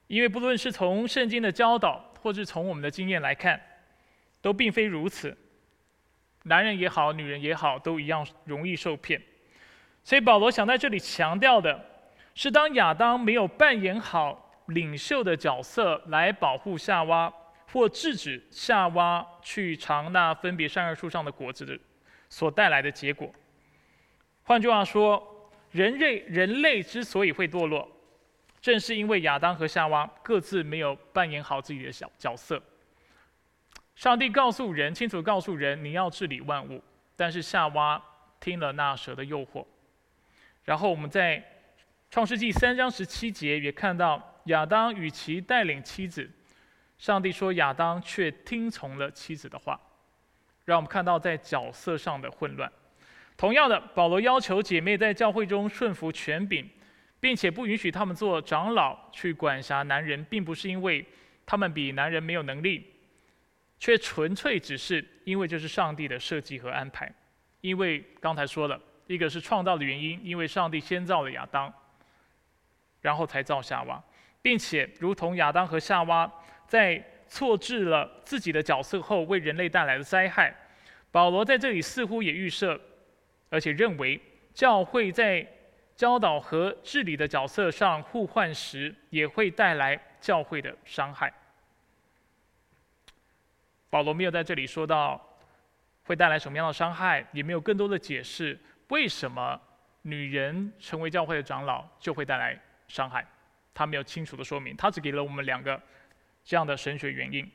[0.07, 3.61] 因为不论是从圣经的教导，或是从我们的经验来看，
[4.43, 5.37] 都并非如此。
[6.45, 9.21] 男人也好，女人也好，都一样容易受骗。
[10.05, 11.83] 所以保罗想在这里强调的
[12.35, 17.33] 是，当亚当没有扮演好领袖的角色来保护夏娃，
[17.73, 21.79] 或制止夏娃去尝那分别善恶树上的果子的
[22.29, 23.33] 所带来的结果。
[24.43, 27.89] 换句话说，人类人类之所以会堕落，
[28.61, 32.61] 正是因为亚当和夏娃各自没有扮演好自己的小角色。
[33.95, 36.83] 上帝告诉人，清楚告诉人，你要治理万物。
[37.15, 38.03] 但是夏娃
[38.41, 39.65] 听了那蛇的诱惑，
[40.65, 41.41] 然后我们在
[42.15, 46.31] 创世纪三章十七节也看到亚当与其带领妻子，
[46.97, 49.81] 上帝说亚当却听从了妻子的话，
[50.65, 52.71] 让我们看到在角色上的混乱。
[53.37, 56.71] 同样的，保罗要求姐妹在教会中顺服权柄，
[57.19, 61.05] 并且不允许他们做长老去管辖男人，并不是因为
[61.45, 62.93] 他们比男人没有能力。
[63.81, 67.13] 却纯粹只是因为这是上帝的设计和安排，
[67.61, 71.75] 因为刚才说了一个是创造的原因，因为上帝先造了亚当，
[73.05, 74.03] 然后才造夏娃，
[74.41, 76.31] 并且如同亚当和夏娃
[76.67, 80.55] 在错置了自己的角色后为人类带来的灾害，
[81.13, 82.81] 保罗在这里似乎也预设，
[83.51, 84.19] 而且认为
[84.55, 85.47] 教会在
[85.95, 91.31] 教导和治理的角色上互换时，也会带来教会的伤害。
[93.91, 95.21] 保罗没有在这里说到
[96.05, 99.61] 会带来什么样的伤害，也没有更多的解释为什么
[100.01, 103.27] 女人成为教会的长老就会带来伤害。
[103.77, 105.83] 他没有清楚的说明，他只给了我们两个
[106.45, 107.51] 这样的神学原因。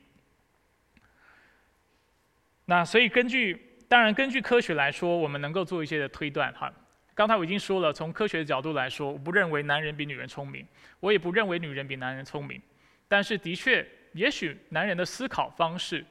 [2.66, 6.70] 那所以根据，当然根据科学来说，我们能够做一些的推断哈。
[7.14, 10.66] 刚才我已经说了，从科学的角度来说，我不认为男人比女人聪明，
[11.00, 12.60] 我也不认为女人比男人聪明。
[13.08, 16.04] 但是的确，也许男人的思考方式，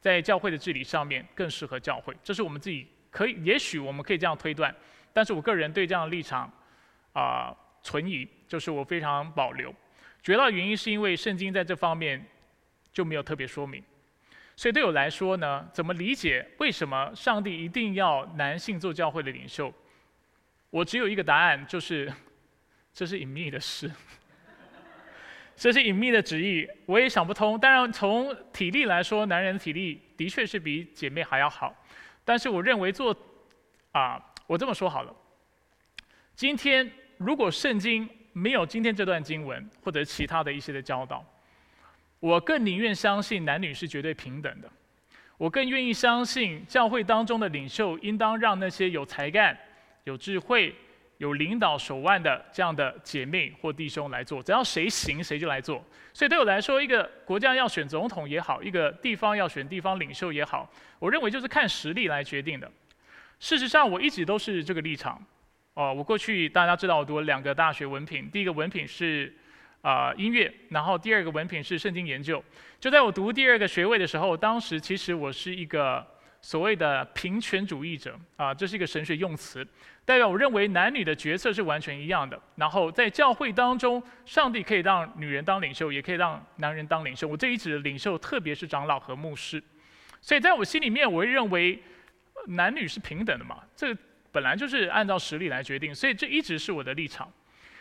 [0.00, 4.72] 在教会的治理上面更适合教会，这是我们自己可以，也许我们可以这样推断。
[5.12, 6.48] 但是我个人对这样的立场，
[7.12, 7.52] 啊。
[7.80, 9.72] 存疑，就是我非常保留。
[10.22, 12.24] 主要原因是因为圣经在这方面
[12.92, 13.82] 就没有特别说明，
[14.56, 19.72] 所以对我来说呢，怎么理解为什么上帝一定要男性做教会的领袖？
[20.70, 22.12] 我只有一个答案，就是
[22.92, 23.90] 这是隐秘的事，
[25.54, 27.58] 这是隐秘的旨意，我也想不通。
[27.60, 31.74] 当然，从体力来说，男人的体力的确是比姐妹还要好，
[32.24, 33.16] 但是我认为做
[33.92, 35.14] 啊，我这么说好了，
[36.34, 36.90] 今天。
[37.18, 38.08] 如果圣经
[38.38, 41.24] 没有今天这段经文，或者其他的一些的教导，
[42.20, 44.70] 我更宁愿相信男女是绝对平等的。
[45.36, 49.56] 我更愿意相信教会当中的领袖应当让那些有才干、
[50.04, 50.74] 有智慧、
[51.18, 54.42] 有领导手腕的这样的姐妹或弟兄来做。
[54.42, 55.84] 只要谁行，谁就来做。
[56.12, 62.68] 所以对我来说，一个国家要选总统也好，一个地方要选地方领袖也好，我认为就是看实力来决定的。
[63.38, 65.24] 事实上，我一直都是这个立场。
[65.78, 69.32] 哦，我过去大家知道我读了两个大学文凭，第一个文凭是
[69.80, 72.42] 啊音乐，然后第二个文凭是圣经研究。
[72.80, 76.04] 就在我读第二个学位的时候，当时其实我是一个
[76.42, 79.64] 所谓的平权主义者啊，这是一个神学用词，
[80.04, 82.36] 代表我认为男女的角色是完全一样的。
[82.56, 87.28] 然后在教会当中，上帝可以让女人当领袖，也可以让男人当领袖。
[87.28, 89.62] 我这一指的领袖，特别是长老和牧师。
[90.20, 91.80] 所以在我心里面，我会认为
[92.48, 93.96] 男女是平等的嘛，这。
[94.30, 97.30] 本来就是按照实力来决定，所以这一直是我的立场。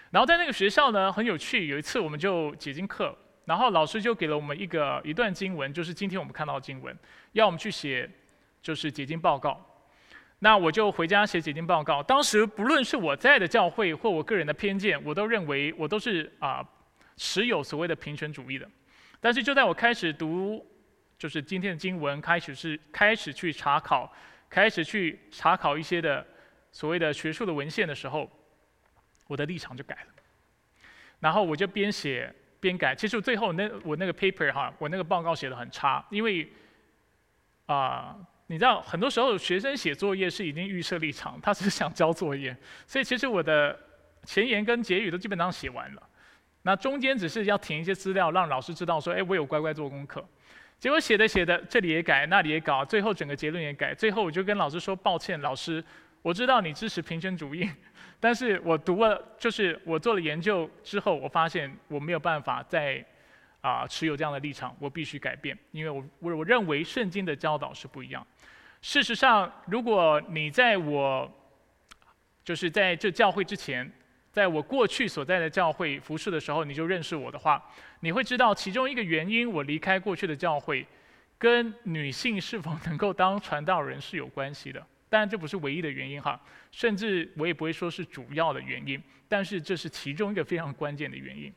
[0.09, 1.67] 然后在那个学校呢，很有趣。
[1.67, 6.97] 有一次我们就解经课，然后老师就给了我们一个一段经文，就是今天我们看到的经文，
[7.33, 8.09] 要我们去写
[8.61, 9.61] 就是解经报告。
[10.39, 12.01] 那我就回家写解经报告。
[12.01, 16.65] 当时不论是我在的教会或我个人的偏见，我都认为我都是啊
[17.17, 18.65] 持有所谓的平权主义的。
[19.19, 20.65] 但是就在我开始读
[21.19, 24.09] 就是今天的经文，开始是开始去查考，
[24.49, 26.25] 开始去查考一些的。
[26.77, 28.29] 所谓的学术的文献的时候，
[29.25, 30.13] 我的立场就改了，
[31.19, 32.93] 然后我就边写边改。
[32.93, 36.47] 其实最后那我那个 paper 哈，我那个报告写的很差，因为
[37.65, 43.75] 啊，你知道很多时候学生写作业是已经预设立场，他只是想交作业，所以其实我的
[44.23, 46.09] 前言跟结语都基本上写完了，
[46.61, 50.23] 那中间只是要填一些资料，让老师知道说，哎，我有乖乖做功课。
[50.77, 55.83] 结果写的写的这里也改，那里也搞，最后整个结论也改，最后我就跟老师说抱歉，老师。
[56.21, 57.69] 我知道你支持平权主义，
[58.19, 63.03] 但是我读了，就是我做了研究之后，我发现我没有办法再
[63.61, 68.25] 啊持有这样的立场，我必须改变，因为我我我认为圣经的教导是不一样。
[68.81, 71.31] 事实上，如果你在我
[72.43, 73.89] 就是在这教会之前，
[74.31, 77.63] 在我过去所在的教会服侍的时候，你就认识我的话，
[78.01, 80.85] 你会知道其中一个原因，我离开过去的教会，
[81.37, 84.85] 跟女性是否能够当传道人是有关系的。
[85.09, 86.37] 当然，这不是唯一的原因哈，
[86.69, 91.53] 甚至我也不会说是主要的原因，但是这是其中一个非常关键的原因。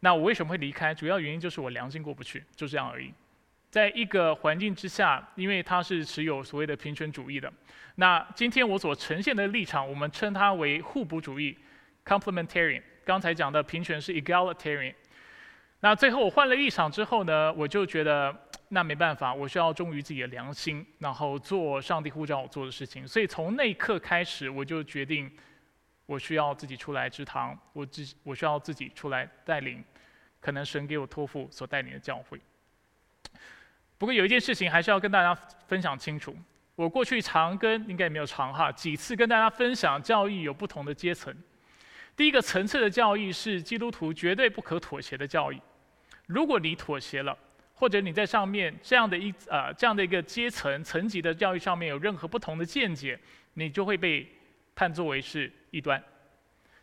[0.00, 0.94] 那我为什么会离开？
[0.94, 3.12] 主要原因就是我良心过不去，就这样而已。
[3.70, 7.52] 在一个环境之下，因为他是持有所谓的平权主义的，
[7.96, 11.54] 那今天我所呈现的立场，我们称它为互补主义
[12.04, 12.82] （complementarian）。
[13.04, 14.94] 刚才讲的平权是 egalitarian。
[15.80, 18.34] 那最后我换了立场之后呢，我就觉得。
[18.68, 23.06] 那没办法，我需要忠于自己的良心，然后做上帝呼召我做的事情。
[23.06, 25.30] 所以从那一刻开始，我就决定，
[26.04, 29.84] 我需要自己出来支堂，我自我需要自己出来带领，
[30.40, 32.40] 可能神给我托付所带领的教会。
[33.96, 35.32] 不过有一件事情还是要跟大家
[35.68, 36.36] 分享清楚，
[36.74, 41.32] 我过去常跟应该也没有常哈几次跟大家分享，教义有不同的阶层。
[42.16, 45.62] 第一个层次的教义是基督徒绝对不可妥协的教义，
[46.26, 47.38] 如果你妥协了。
[47.78, 53.18] 或者你在上面这样的一呃这样的一个阶层层级的教育上面有任何不同的见解，
[53.52, 54.26] 你就会被
[54.74, 56.02] 判作为是异端。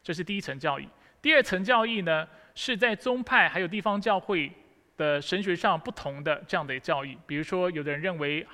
[0.03, 0.87] 这是第一层教义。
[1.19, 4.51] 第二层教义呢，是在宗派还有地方教会
[4.95, 7.17] 的神学上不同的这样的教义。
[7.25, 8.45] 比如说，有的人认为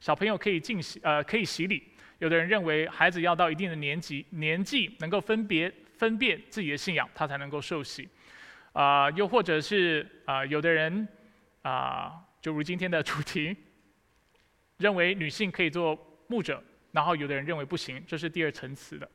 [0.00, 1.80] 小朋友可以进洗呃可以洗礼；
[2.18, 8.08] 有的人认为孩子要到一定的年纪年纪能够分别分辨自己的信仰，他才能够受洗。
[8.72, 11.06] 啊，又或者是啊，有的人。
[11.64, 12.12] 啊，
[12.42, 13.56] 就如今天的主题，
[14.76, 16.62] 认为女性可以做牧者，
[16.92, 19.08] 然后有的人认为不行，这是第二层次的。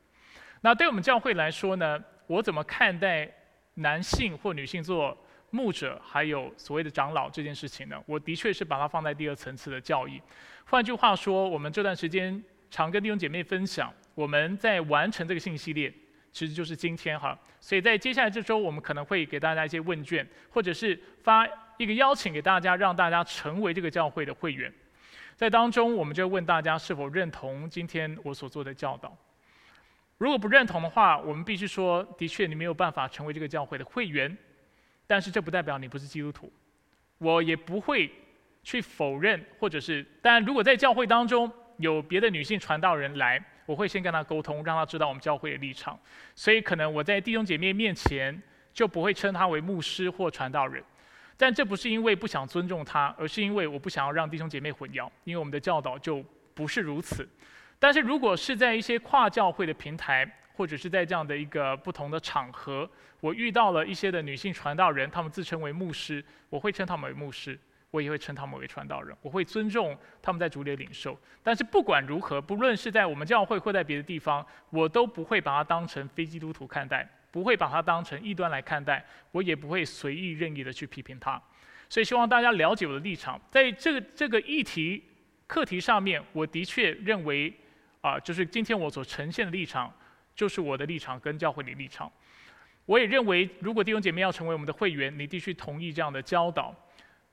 [0.60, 3.32] 那对我们教会来说呢，我怎么看待
[3.74, 5.16] 男性或女性做
[5.50, 8.02] 牧者，还有所谓的长老这件事情呢？
[8.04, 10.20] 我的确是把它放在第二层次的教义。
[10.64, 15.92] 换句话说，我们这段时间常跟弟兄姐妹分享，我们在完成这个信息列，
[16.32, 17.38] 其实就是今天哈。
[17.60, 21.46] 所以在接下来这周，我们可能会给大家一些问卷，或者是发
[21.82, 24.70] 一个邀请给大家，让大家成为这个教会的会员。
[25.34, 29.16] 在当中，我们就问大家是否认同今天我所做的教导。
[30.18, 34.36] 如果不认同的话，我们必须说，的确你没有办法成为这个教会的会员，
[35.06, 36.52] 但是这不代表你不是基督徒。
[37.16, 38.12] 我也不会
[38.62, 45.98] 去否认，或者是，当然，如果在教会当中有别的女性传道人来，我会先跟她沟通，让她知道我们教会的立场。
[46.34, 48.38] 所以，可能我在弟兄姐妹面前
[48.74, 50.84] 就不会称她为牧师或传道人。
[51.40, 56.22] 但这不是因为不想尊重他，而是因为我不想要让弟兄姐妹混淆，因为我们的教导就
[56.52, 57.26] 不是如此。
[57.78, 62.86] 但是如果是在一些跨教会的平台，或者是在这样的一个不同的场合，
[63.20, 67.58] 我遇到了一些的女性传道人，他们自称为牧师，我会称他们为牧师，
[67.90, 71.18] 我也会称他们为传道人，我会尊重他们在主里的领受。
[71.42, 81.40] 但是不管如何，不论是在我们教会或在别的地方，我都不会把它当成非基督徒看待，不会把它当成异端来看待，我也不会随意任意的去批评他。
[81.88, 85.02] 所以希望大家了解我的立场，在这个这个议题
[85.46, 87.52] 课题上面，我的确认为。
[88.02, 89.94] 啊，就是今天我所呈现的立场，
[90.34, 92.10] 就是我的立场跟教会的立场。
[92.86, 96.74] 我也认为，如果弟兄姐妹要成为我们的会员，你必须同意这样的教导。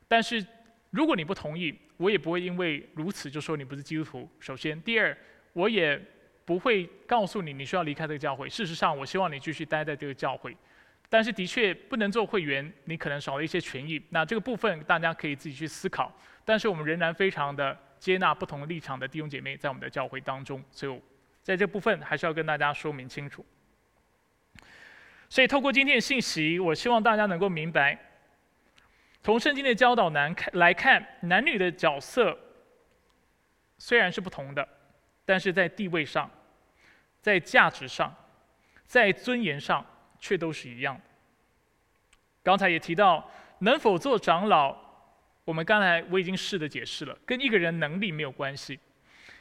[0.10, 0.46] 但是，
[0.90, 4.30] 如果你不同意，我也不会因为如此就说你不是基督徒。
[4.42, 5.18] 首先，第二，
[5.54, 5.98] 我也
[6.48, 8.48] 不会告诉你你需要离开这个教会。
[8.50, 10.56] 事实上，我希望你继续待在这个教会。
[11.10, 14.02] 但是，的确不能做会员，你可能少了一些权益。
[14.10, 16.12] 那这个部分大家可以自己去思考。
[16.46, 17.78] 但是，我们仍然非常的。
[18.00, 21.02] 接纳不同立场的弟兄姐妹在我们的教会当中，所以
[21.42, 23.44] 在这部分还是要跟大家说明清楚。
[25.28, 27.98] 所以透过今天的信息，我希望大家能够明白，
[29.24, 32.38] 从圣经的教导难看来看，男女的角色
[33.80, 34.70] 虽然是不同的，
[35.26, 36.30] 但是在地位上、
[37.28, 38.16] 在价值上、
[38.86, 39.86] 在尊严上
[40.18, 41.02] 却都是一样的。
[42.42, 44.74] 刚才也提到，能否做长老？
[45.44, 48.80] 我们刚才我已经试着解释了，跟一个人能力没有关系，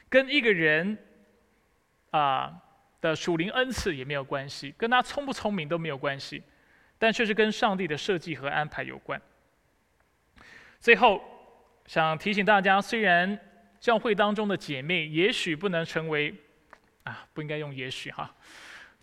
[0.09, 0.97] 跟一个人
[2.11, 2.61] 啊
[2.99, 6.43] 的属灵恩赐也没有关系，跟他聪不聪明都没有关系，
[6.97, 9.21] 但却是跟上帝的设计和安排有关。
[10.81, 11.23] 最后
[11.85, 13.39] 想提醒大家，虽然
[13.79, 16.35] 教会当中的姐妹也许不能成为
[17.07, 18.33] 啊，不应该用也许哈，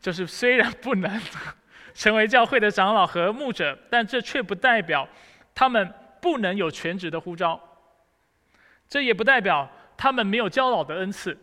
[0.01, 1.21] 就是虽然不能
[1.95, 5.09] 成为教会的长老和牧者，但这却不代表
[5.55, 5.93] 他们。
[6.25, 7.61] 不能有全职的呼召，
[8.89, 11.37] 这也不代表他们没有教导的恩赐，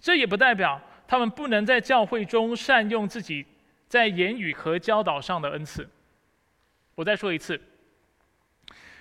[0.00, 3.44] 这也不代表他们不能在教会中善用自己
[3.86, 5.86] 在言语和教导上的恩赐。
[6.94, 7.60] 我再说一次，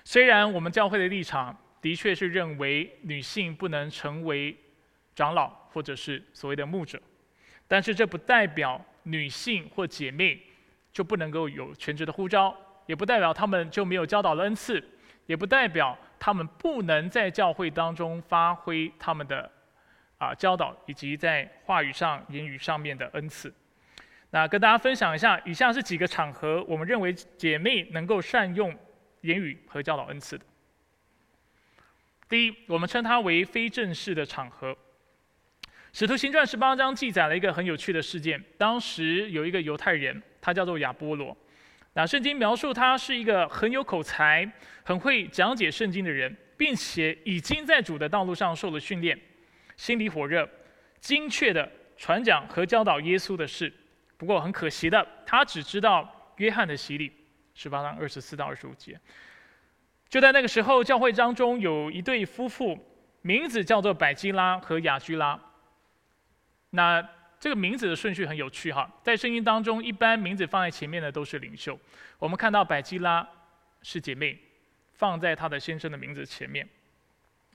[0.04, 4.54] 虽然我们教会的立场的确是认为女性不能成为
[5.16, 7.02] 长老或者是所谓的牧者，
[7.68, 10.40] 但是这不代表女性或姐妹
[10.92, 12.56] 就不能够有全职的呼召，
[12.86, 14.82] 也不代表他们就没有教导的恩赐。
[15.26, 19.50] 也不代表他们不能在教会当中发挥他们的
[20.18, 23.54] 啊教导以及在话语上、言语上面的恩赐。
[24.32, 28.78] 那跟大家分享一下，以下是几个场合，我们认为姐妹能够善用
[29.22, 30.44] 言语和教导恩赐的。
[32.28, 34.78] 第一，我们称它为非正式的场合。
[35.94, 41.38] 使徒行传十八章记载了一个很有趣的事件，当时有一个犹太人，他叫做亚波罗。
[41.94, 44.52] 那圣经描述他是一个很有口才、
[44.84, 49.16] 很会讲解圣经的人，并且已经在主的道路上受了训练，
[49.78, 50.50] 心里火热，
[51.00, 53.72] 精确的传讲和教导耶稣的事。
[54.18, 57.14] 不过很可惜的，他只知道约翰的洗礼，
[57.54, 59.00] 十八章二十四到二十五节。
[60.10, 62.76] 就在那个时候，教会当中有一对夫妇，
[63.22, 65.40] 名字叫做百基拉和雅居拉。
[66.74, 67.04] 那。
[67.40, 71.78] 这个名字的顺序很有趣哈，在圣经当中，一般名字放在前面的都是领袖。
[72.18, 73.28] 我们看到百基拉
[73.82, 74.40] 是姐妹，
[74.94, 76.66] 放在她的先生的名字前面，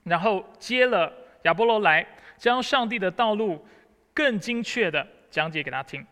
[0.03, 1.11] 然后接了
[1.45, 2.05] 亚波罗来，
[2.37, 3.67] 将上帝的道路
[4.13, 6.05] 更精确的讲解给他听。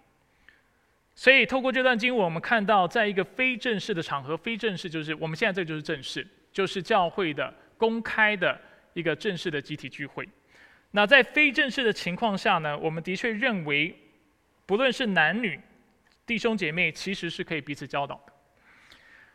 [1.13, 8.59] 所以透过这段经文，我们看到，在一个非正式的场合，非正式就是我们现在这就是正式，就是教会的公开的
[8.93, 10.27] 一个正式的集体聚会。
[10.97, 13.95] 那在非正式的情况下呢，我们的确认为，
[14.65, 15.61] 不论是男女
[16.25, 18.33] 弟兄姐妹，其实是可以彼此教导的。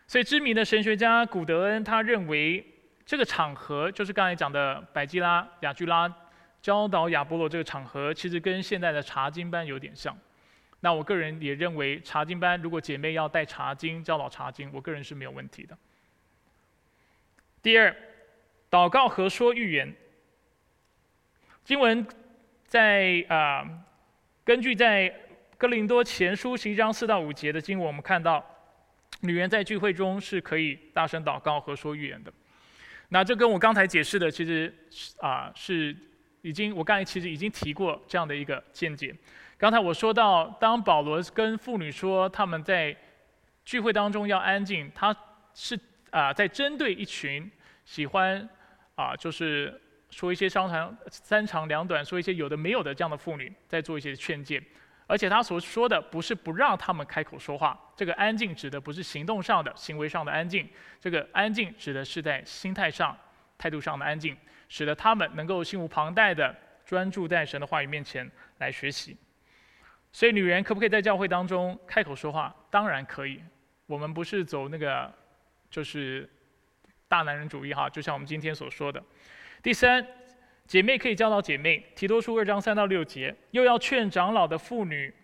[0.08, 2.66] 所以知名的神学家古德恩他认为，
[3.06, 6.12] 这个场合就是刚才讲的百基拉、雅居拉
[6.60, 10.18] 教导亚波罗这个场合，其实跟现在的查经班有点像。
[10.80, 15.78] 那我个人也认为，查经班如果姐妹要带查经、教导查经，我个人是没有问题的。
[17.62, 17.94] 第二，
[18.68, 19.94] 祷告和说预言。
[21.64, 22.04] 经文
[22.66, 23.64] 在啊，
[24.44, 25.14] 根据在
[25.56, 28.44] 哥林多前书十一章四到五节的经文，我们看到，
[29.20, 32.32] 女人在聚会中是可以大声祷告和说预言的。
[33.10, 34.74] 那这跟我刚才解释的，其实
[35.20, 35.96] 啊是
[36.40, 39.14] 已经我刚才其实已经提过这样的一个见解。
[39.56, 42.96] 刚才我说到，当保罗跟妇女说他们在
[43.64, 45.16] 聚会当中要安静，他
[45.54, 45.78] 是
[46.10, 47.48] 啊在针对一群
[47.84, 48.48] 喜欢
[48.96, 49.80] 啊就是
[50.12, 54.62] 说一些三长三长两短，说一些有的没有的这样的妇女，在做一些劝诫。
[55.08, 60.68] 而且他所说的不是不让他们开口说话，这个安静指的不是行动上的、行为上的安静，
[61.00, 63.16] 这个安静指的是在心态上、
[63.58, 64.36] 态度上的安静，
[64.68, 66.54] 使得他们能够心无旁贷的
[66.84, 69.16] 专注在神的话语面前来学习。
[70.12, 72.54] 所以，女人可不可以在教会当中开口说话？
[72.70, 73.42] 当然可以。
[73.86, 75.12] 我们不是走那个，
[75.70, 76.30] 就是
[77.08, 79.02] 大男人主义哈，就像我们今天所说的。
[79.62, 80.04] 第三，
[80.66, 81.84] 姐妹可以教导姐妹。
[81.94, 85.14] 提多书二章三到六节，又要劝长老的妇女，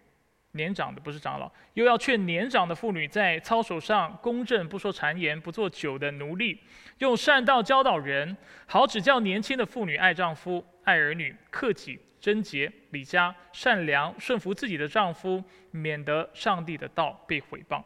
[0.53, 6.61] 年长的不是长老，又要劝年长的妇女在操守上公正，不说谗言，不做酒的奴隶，
[6.99, 8.36] 用善道教导人，
[8.66, 11.99] 好指教年轻的妇女爱丈夫、爱儿女、克己。
[12.20, 17.80] 贞洁、礼家、善良、顺服自己的丈夫，免得上帝的道被毁谤。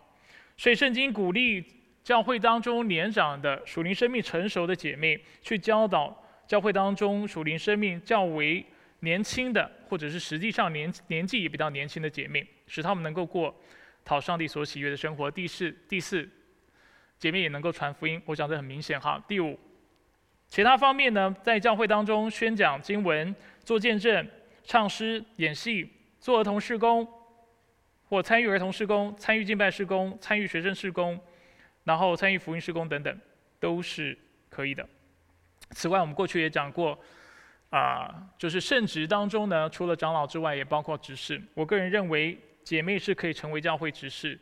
[0.57, 1.63] 所以圣经鼓励
[2.03, 6.22] 教会当中年长的属灵生命成熟的姐妹，去教导
[6.53, 8.63] 教会当中属灵生命较为
[9.01, 13.59] 年轻的，或者是实际上年年纪也比较年轻的姐妹，使她们能够过
[14.05, 15.31] 讨上帝所喜悦的生活。
[15.31, 16.29] 第四，第四，
[17.19, 18.21] 姐妹也能够传福音。
[18.27, 19.19] 我想这很明显哈。
[19.27, 19.59] 第五。
[20.47, 23.35] 其他方面呢，在教会当中宣讲经文、
[23.65, 24.29] 做见证、
[24.63, 25.91] 唱诗、演戏、
[26.21, 27.09] 做儿童事工，
[28.11, 31.19] 或参与儿童事工、参与敬拜事工、参与学生事工，
[31.85, 33.19] 然后参与福音事工等等，
[33.59, 34.19] 都是
[34.51, 34.87] 可以的。
[35.75, 36.99] 此外，我们过去也讲过，
[37.71, 41.41] 啊，就是圣职当中呢，除了长老之外，也包括执事。
[41.55, 44.39] 我个人认为，姐妹是可以成为教会执事，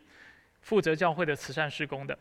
[0.60, 2.18] 负责教会的慈善事工的。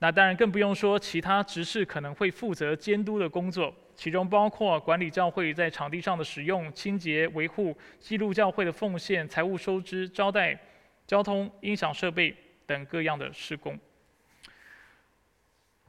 [0.00, 10.56] 那当然更不用说其他执事可能会负责监督的工作，其中包括管理教会在场地上的使用、清洁维护、记录教会的奉献、财务收支、招待、
[11.06, 12.34] 交通、音响设备
[12.64, 13.76] 等各样的施工。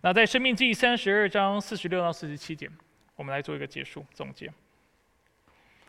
[0.01, 2.69] 那在《生命记》三十二章四十六到四十七节，
[3.17, 4.49] 我们来做一个结束总结。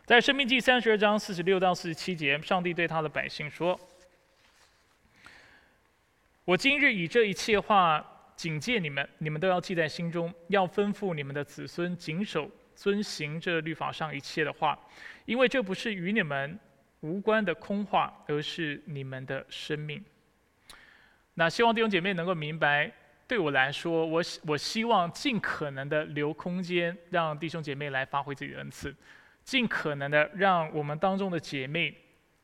[0.05, 3.79] 在《生命记》三十二章四十六到四十七节，上帝对他的百姓说。
[6.43, 8.05] 我今日以这一切话
[8.35, 14.77] 警戒你们，你们都要记在心中，要吩咐你们的子孙谨守遵行这律法上一切的话，
[15.23, 16.59] 因为这不是与你们
[16.99, 20.03] 无关的空话，而是你们的生命。
[21.35, 22.91] 那希望弟兄姐妹能够明白，
[23.31, 28.93] 对我来说，我我希望尽可能的留空间，让弟兄姐妹来发挥自己的恩赐，
[29.41, 31.95] 尽可能的让我们当中的姐妹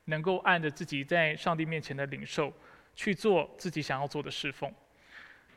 [0.05, 2.53] 能够按着自己在上帝面前的领受。
[2.95, 4.73] 去做自己想要做的侍奉，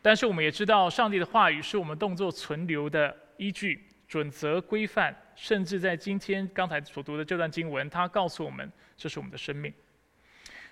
[0.03, 9.73] 但是我们也知道，上帝的话语是我们动作存留的依据、准则、规范，甚至在今天刚才所读的这段经文，它告诉我们这是我们的生命。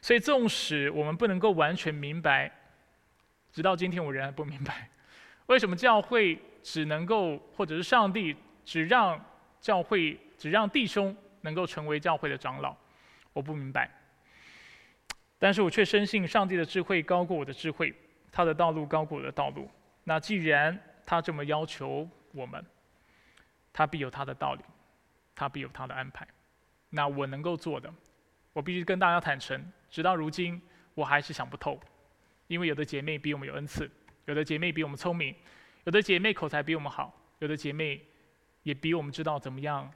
[0.03, 2.53] 所以，纵使我们不能够完全明白，
[3.53, 4.89] 直到今天我仍然不明白，
[5.47, 9.19] 为什么教会只能够，或者是上帝只让
[9.61, 12.77] 教会、只让弟兄能够成为教会的长老，
[13.33, 13.91] 我不明白。
[15.39, 17.95] 但是我却深信上帝的智慧高过我的智慧，
[18.31, 19.71] 他的道路高过我的道路。
[20.05, 22.65] 那既然他这么要求我们，
[23.73, 24.63] 他必有他的道理，
[25.35, 26.27] 他必有他的安排。
[26.91, 27.93] 那我能够做的，
[28.53, 30.61] 我必须跟大家坦诚，直到如今
[30.95, 31.81] 我还是想不透。
[32.49, 33.89] 因为有的姐妹比我们有恩赐，
[34.25, 35.35] 有的姐妹比我们聪明，
[35.85, 38.05] 有的姐妹口才比我们好，有的姐妹
[38.63, 39.89] 也比我们知道怎么样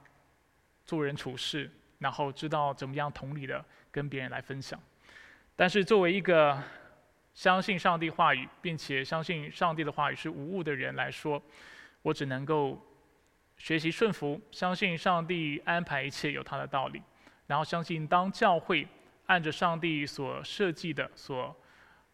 [0.85, 4.79] 做人处事，然后知道怎么样同理的跟别人来分享。
[5.55, 6.61] 但是，作为一个
[7.33, 11.41] 相信上帝话语，并且相信上帝的话语是无误的人来说，
[12.01, 12.79] 我只能够
[13.57, 17.01] 学习顺服，相信上帝安排一切有他的道理，
[17.47, 18.87] 然后相信当教会
[19.27, 21.55] 按着上帝所设计的、所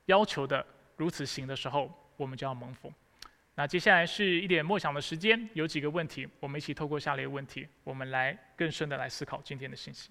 [0.10, 0.66] 要求的
[0.98, 1.88] 如此行的时候，
[2.18, 2.92] 我们就要蒙福。
[3.54, 10.10] 那接下来是一点默想的时间，有几个问题，我们一起透过下列问题，我们来更深的来思考今天的信息。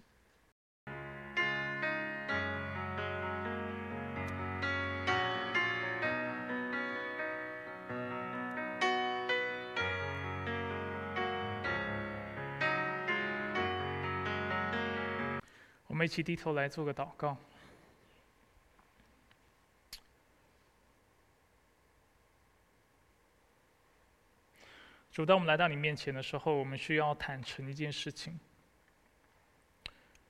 [15.89, 17.37] 我们一起低头来做个祷告。
[25.19, 28.39] 主，当我们来到你面前的时候，我们需要坦诚一件事情，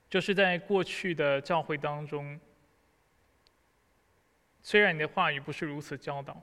[0.08, 2.40] 就是在过去的教会当中，
[4.62, 6.42] 虽然你的话语不是如此教导，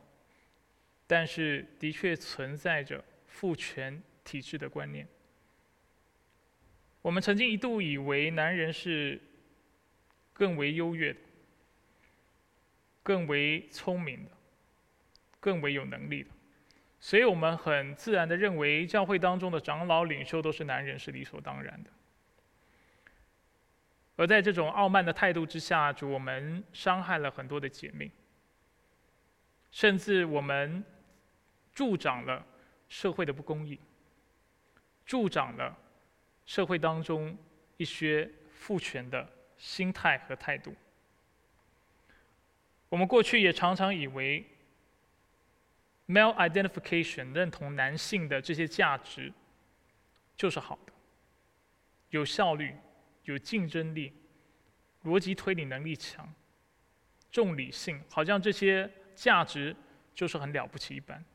[1.08, 5.08] 但是的确存在着父权体制的观念。
[7.02, 9.20] 我们曾经一度以为男人是
[10.34, 11.20] 更为优越的、
[13.02, 14.30] 更为聪明的、
[15.40, 16.30] 更为有能力的。
[17.00, 21.90] 所以我们很自然的认为，教会当中的长老领袖都是男人，是理所当然的。
[24.16, 28.10] 而在这种傲慢的态度之下，主我们伤害了很多的姐妹，
[29.70, 30.84] 甚至我们
[31.74, 32.44] 助长了
[32.90, 33.80] 社会的不公义，
[35.06, 35.78] 助长了
[36.46, 37.38] 社会当中
[37.78, 40.74] 一些父权的心态和态度。
[42.90, 44.44] 我们过去也常常以为。
[46.08, 49.34] Male identification 认同男性的这些价值，
[50.38, 50.94] 就是好的，
[52.12, 52.76] 有效率、
[53.24, 54.14] 有竞争力、
[55.04, 56.32] 逻辑推理能力强、
[57.32, 59.76] 重理性，好像这些价值
[60.14, 61.26] 就是很了不起一般。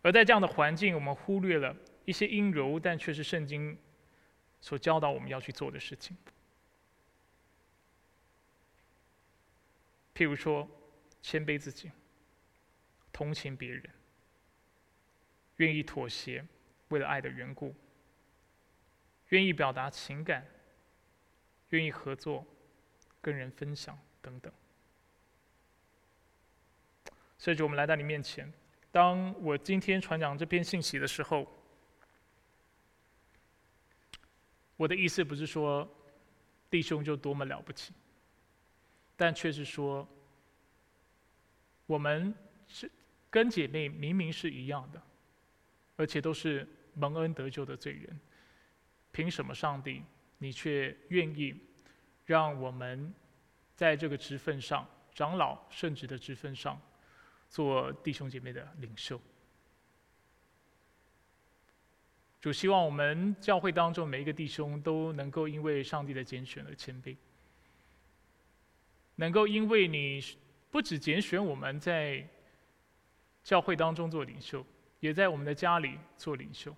[0.00, 1.74] 而在这样的环境，我们忽略了
[2.04, 3.76] 一些阴柔，但却是圣经
[4.60, 6.16] 所教导我们要去做的事情。
[10.14, 10.68] 譬如说，
[11.20, 11.90] 谦卑自己。
[13.22, 13.88] 同情别人，
[15.58, 16.44] 愿意妥协，
[16.88, 17.72] 为了爱的缘故，
[19.28, 20.44] 愿意表达情感，
[21.68, 22.44] 愿意合作，
[23.20, 24.52] 跟人分享等等。
[27.38, 28.52] 所以，就我们来到你面前，
[28.90, 31.46] 当我今天传讲这篇信息的时候，
[34.76, 35.88] 我的意思不是说
[36.68, 37.92] 弟兄就多么了不起，
[39.16, 40.08] 但却是说
[41.86, 42.34] 我们
[42.66, 42.90] 是。
[43.32, 45.02] 跟姐妹明明是一样的，
[45.96, 48.20] 而且都是蒙恩得救的罪人，
[49.10, 50.02] 凭什么上帝
[50.36, 51.58] 你却愿意
[52.26, 53.10] 让我们
[53.74, 56.78] 在这个职分上，长老圣职的职分上，
[57.48, 59.18] 做弟兄姐妹的领袖？
[62.38, 67.16] 主希望我们教会当中每一个弟兄都能够因为上帝的拣选而谦卑，
[69.14, 70.22] 能够因为你
[70.70, 72.28] 不止拣选我们在。
[73.42, 74.64] 教会当中做领袖，
[75.00, 76.74] 也在我们的家里做领袖，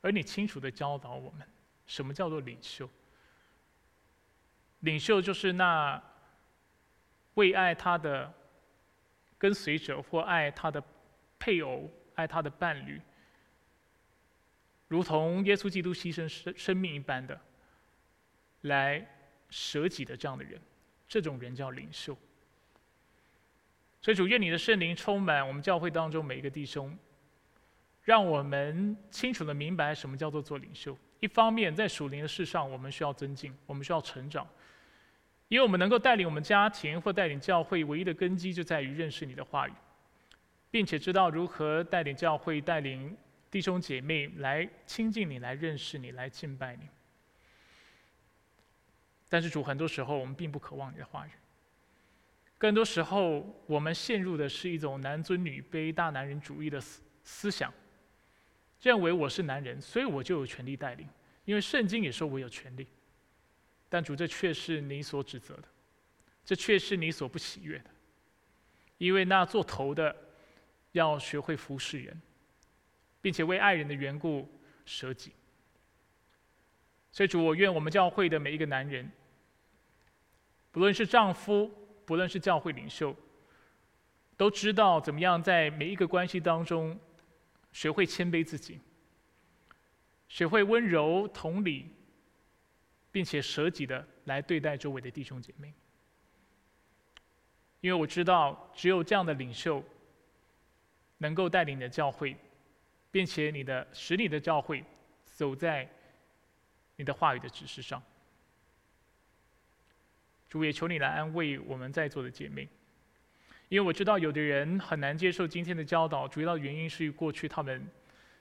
[0.00, 1.46] 而你清楚的教导我们，
[1.86, 2.88] 什么叫做领袖？
[4.80, 6.02] 领袖就是那
[7.34, 8.32] 为爱他的
[9.38, 10.82] 跟随者或爱他的
[11.38, 13.00] 配偶、爱他的伴侣，
[14.88, 17.40] 如同耶稣基督牺牲生生命一般的
[18.62, 19.06] 来
[19.50, 20.60] 舍己的这样的人，
[21.06, 22.16] 这种人叫领袖。
[24.02, 26.96] 所以主愿你的圣灵充满我们教会当中每一个弟兄，
[28.02, 30.96] 让我们清楚的明白什么叫做做领袖。
[31.20, 34.48] 一方面，在属灵的事上，我们需要增进，我们需要成长，
[35.48, 39.72] 因为我们能够带领我们家庭或带领教会，唯一的根基就在于认识你的话语，
[40.70, 43.14] 并且知道如何带领教会、带领
[43.50, 46.88] 弟兄姐妹来亲近你、来认识你、来敬拜你。
[49.28, 51.30] 但是主，很多时候我们并不渴望你的话语。
[52.60, 57.72] 更多时候，我们陷入的是一种男尊女卑、大男人主义的思思想，
[58.82, 61.08] 认为我是男人，所以我就有权利带领，
[61.46, 62.86] 因为圣经也说我有权利。
[63.88, 65.64] 但主，这却是你所指责的，
[66.44, 67.88] 这却是你所不喜悦的，
[68.98, 70.14] 因为那做头的
[70.92, 72.20] 要学会服侍人，
[73.22, 74.46] 并且为爱人的缘故
[74.84, 75.32] 舍己。
[77.10, 79.10] 所以主，我愿我们教会的每一个男人，
[80.70, 81.70] 不论是丈夫。
[82.10, 83.14] 不论是教会领袖，
[84.36, 86.98] 都知道怎么样在每一个关系当中
[87.70, 88.80] 学会谦卑自己，
[90.28, 91.86] 学会温柔同理，
[93.12, 95.72] 并且舍己的来对待周围的弟兄姐妹。
[97.80, 99.80] 因为我知道，只有这样的领袖
[101.18, 102.36] 能够带领你的教会，
[103.12, 104.84] 并且你的使你的教会
[105.26, 105.88] 走在
[106.96, 108.02] 你的话语的指示上。
[110.50, 112.68] 主也求你来安慰我们在座的姐妹，
[113.68, 117.88] 因为我知道有的人很难接受今天的教导，主要的原因是过去他们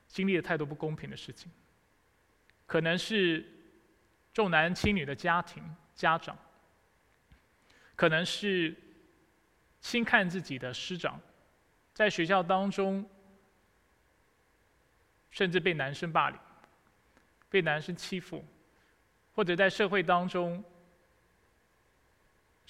[0.07, 1.51] 经历了太多不公平的事情，
[2.65, 3.45] 可能是
[4.33, 6.35] 重男轻女的家庭家长，
[7.95, 8.75] 可能是
[9.79, 11.21] 轻看自己的师长，
[11.93, 13.07] 在学校当中
[15.29, 16.39] 甚至被男生霸凌，
[17.49, 18.43] 被男生欺负，
[19.35, 20.63] 或者在社会当中。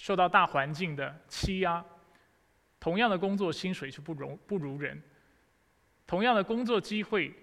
[0.00, 1.84] 受到大环境的欺压，
[2.80, 5.00] 同样的工作薪水却不容不如人，
[6.06, 7.34] 同样的工作机会，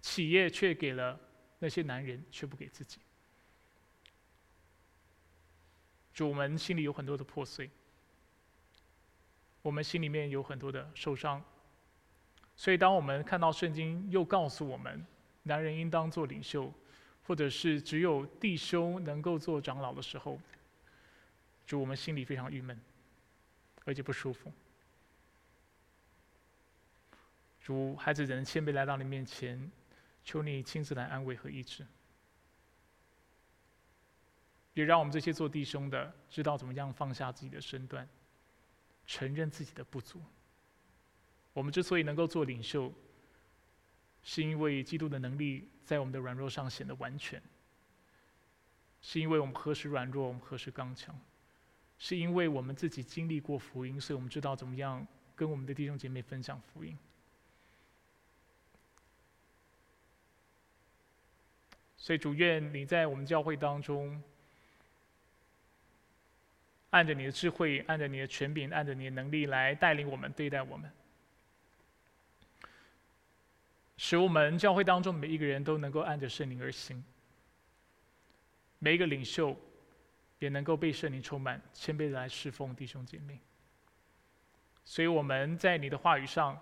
[0.00, 1.18] 企业却给了
[1.58, 3.00] 那些男人，却不给自己。
[6.12, 7.68] 主，我们心里有很多的破碎，
[9.60, 11.42] 我们心里面有很多的受伤。
[12.54, 15.04] 所以，当我们看到圣经又告诉我们，
[15.42, 16.72] 男人应当做领袖，
[17.26, 20.38] 或者是只有弟兄能够做长老的时候，
[21.66, 22.78] 主，我们心里非常郁闷，
[23.84, 24.52] 而且不舒服。
[27.62, 29.70] 主，孩子人谦卑来到你面前，
[30.22, 31.86] 求你亲自来安慰和医治，
[34.74, 38.06] 也让我们这些做弟兄的知道怎么样放下自己的身段，
[39.06, 40.20] 承认自己的不足。
[41.54, 42.92] 我们之所以能够做领袖，
[44.22, 47.40] 是因为基督的能力在我们的软弱上显得完全；
[49.02, 51.14] 是因为我们何时软弱，我们何时刚强；
[51.98, 55.06] 是因为我们自己经历过福音，所以我们知道怎么样
[55.36, 56.96] 跟我们的弟兄姐妹分享福音。
[61.96, 64.22] 所以主愿你在我们教会当中，
[66.90, 70.90] 按着你的智慧，按着你的权柄，按着你的能力来带领我们，对待我们。
[73.96, 77.02] 使我们教会当中每一个人都能够按着圣灵而行，
[78.78, 79.56] 每一个领袖
[80.38, 83.38] 也能够被圣灵充满，谦卑的来侍奉弟兄姐妹。
[84.84, 86.60] 所以我们在你的话语上，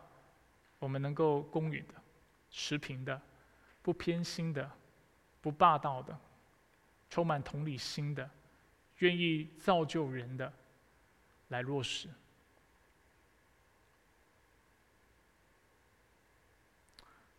[0.79, 1.95] 我们能够公允的、
[2.51, 3.21] 持平的、
[3.83, 4.71] 不偏心的、
[5.41, 6.17] 不霸道的、
[7.11, 8.31] 充满同理心的、
[8.99, 10.53] 愿意造就人的
[11.49, 12.09] 来落实。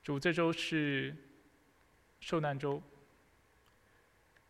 [0.04, 1.16] 主，这周是
[2.20, 2.84] 受难周，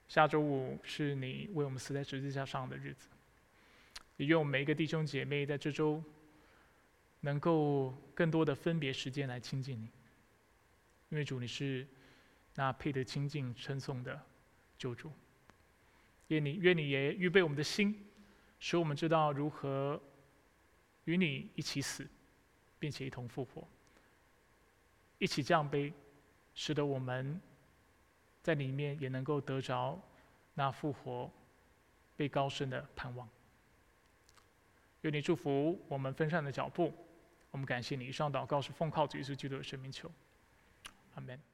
[0.07, 3.07] 下周五是你为我们死在十字架上的日子。
[4.17, 6.03] 也愿我们每一个弟兄姐妹在这周
[7.19, 9.87] 能够更多的分别时间来亲近你，
[11.09, 11.87] 因为主你是
[12.55, 14.19] 那配得亲近称颂的
[14.75, 15.11] 救主。
[16.29, 18.03] 愿你愿你也预备我们的心，
[18.59, 20.01] 使我们知道如何
[21.05, 22.07] 与你一起死，
[22.79, 23.67] 并且一同复活。
[25.17, 25.93] 一起这样背，
[26.53, 27.39] 使得我们
[28.41, 29.99] 在里面也能够得着
[30.53, 31.31] 那复活、
[32.15, 33.27] 被高升的盼望。
[35.01, 36.93] 愿你祝福我们分散的脚步，
[37.51, 38.05] 我们感谢你。
[38.05, 40.11] 以上祷告是奉靠主耶稣基督的生命求，
[41.15, 41.52] 阿门。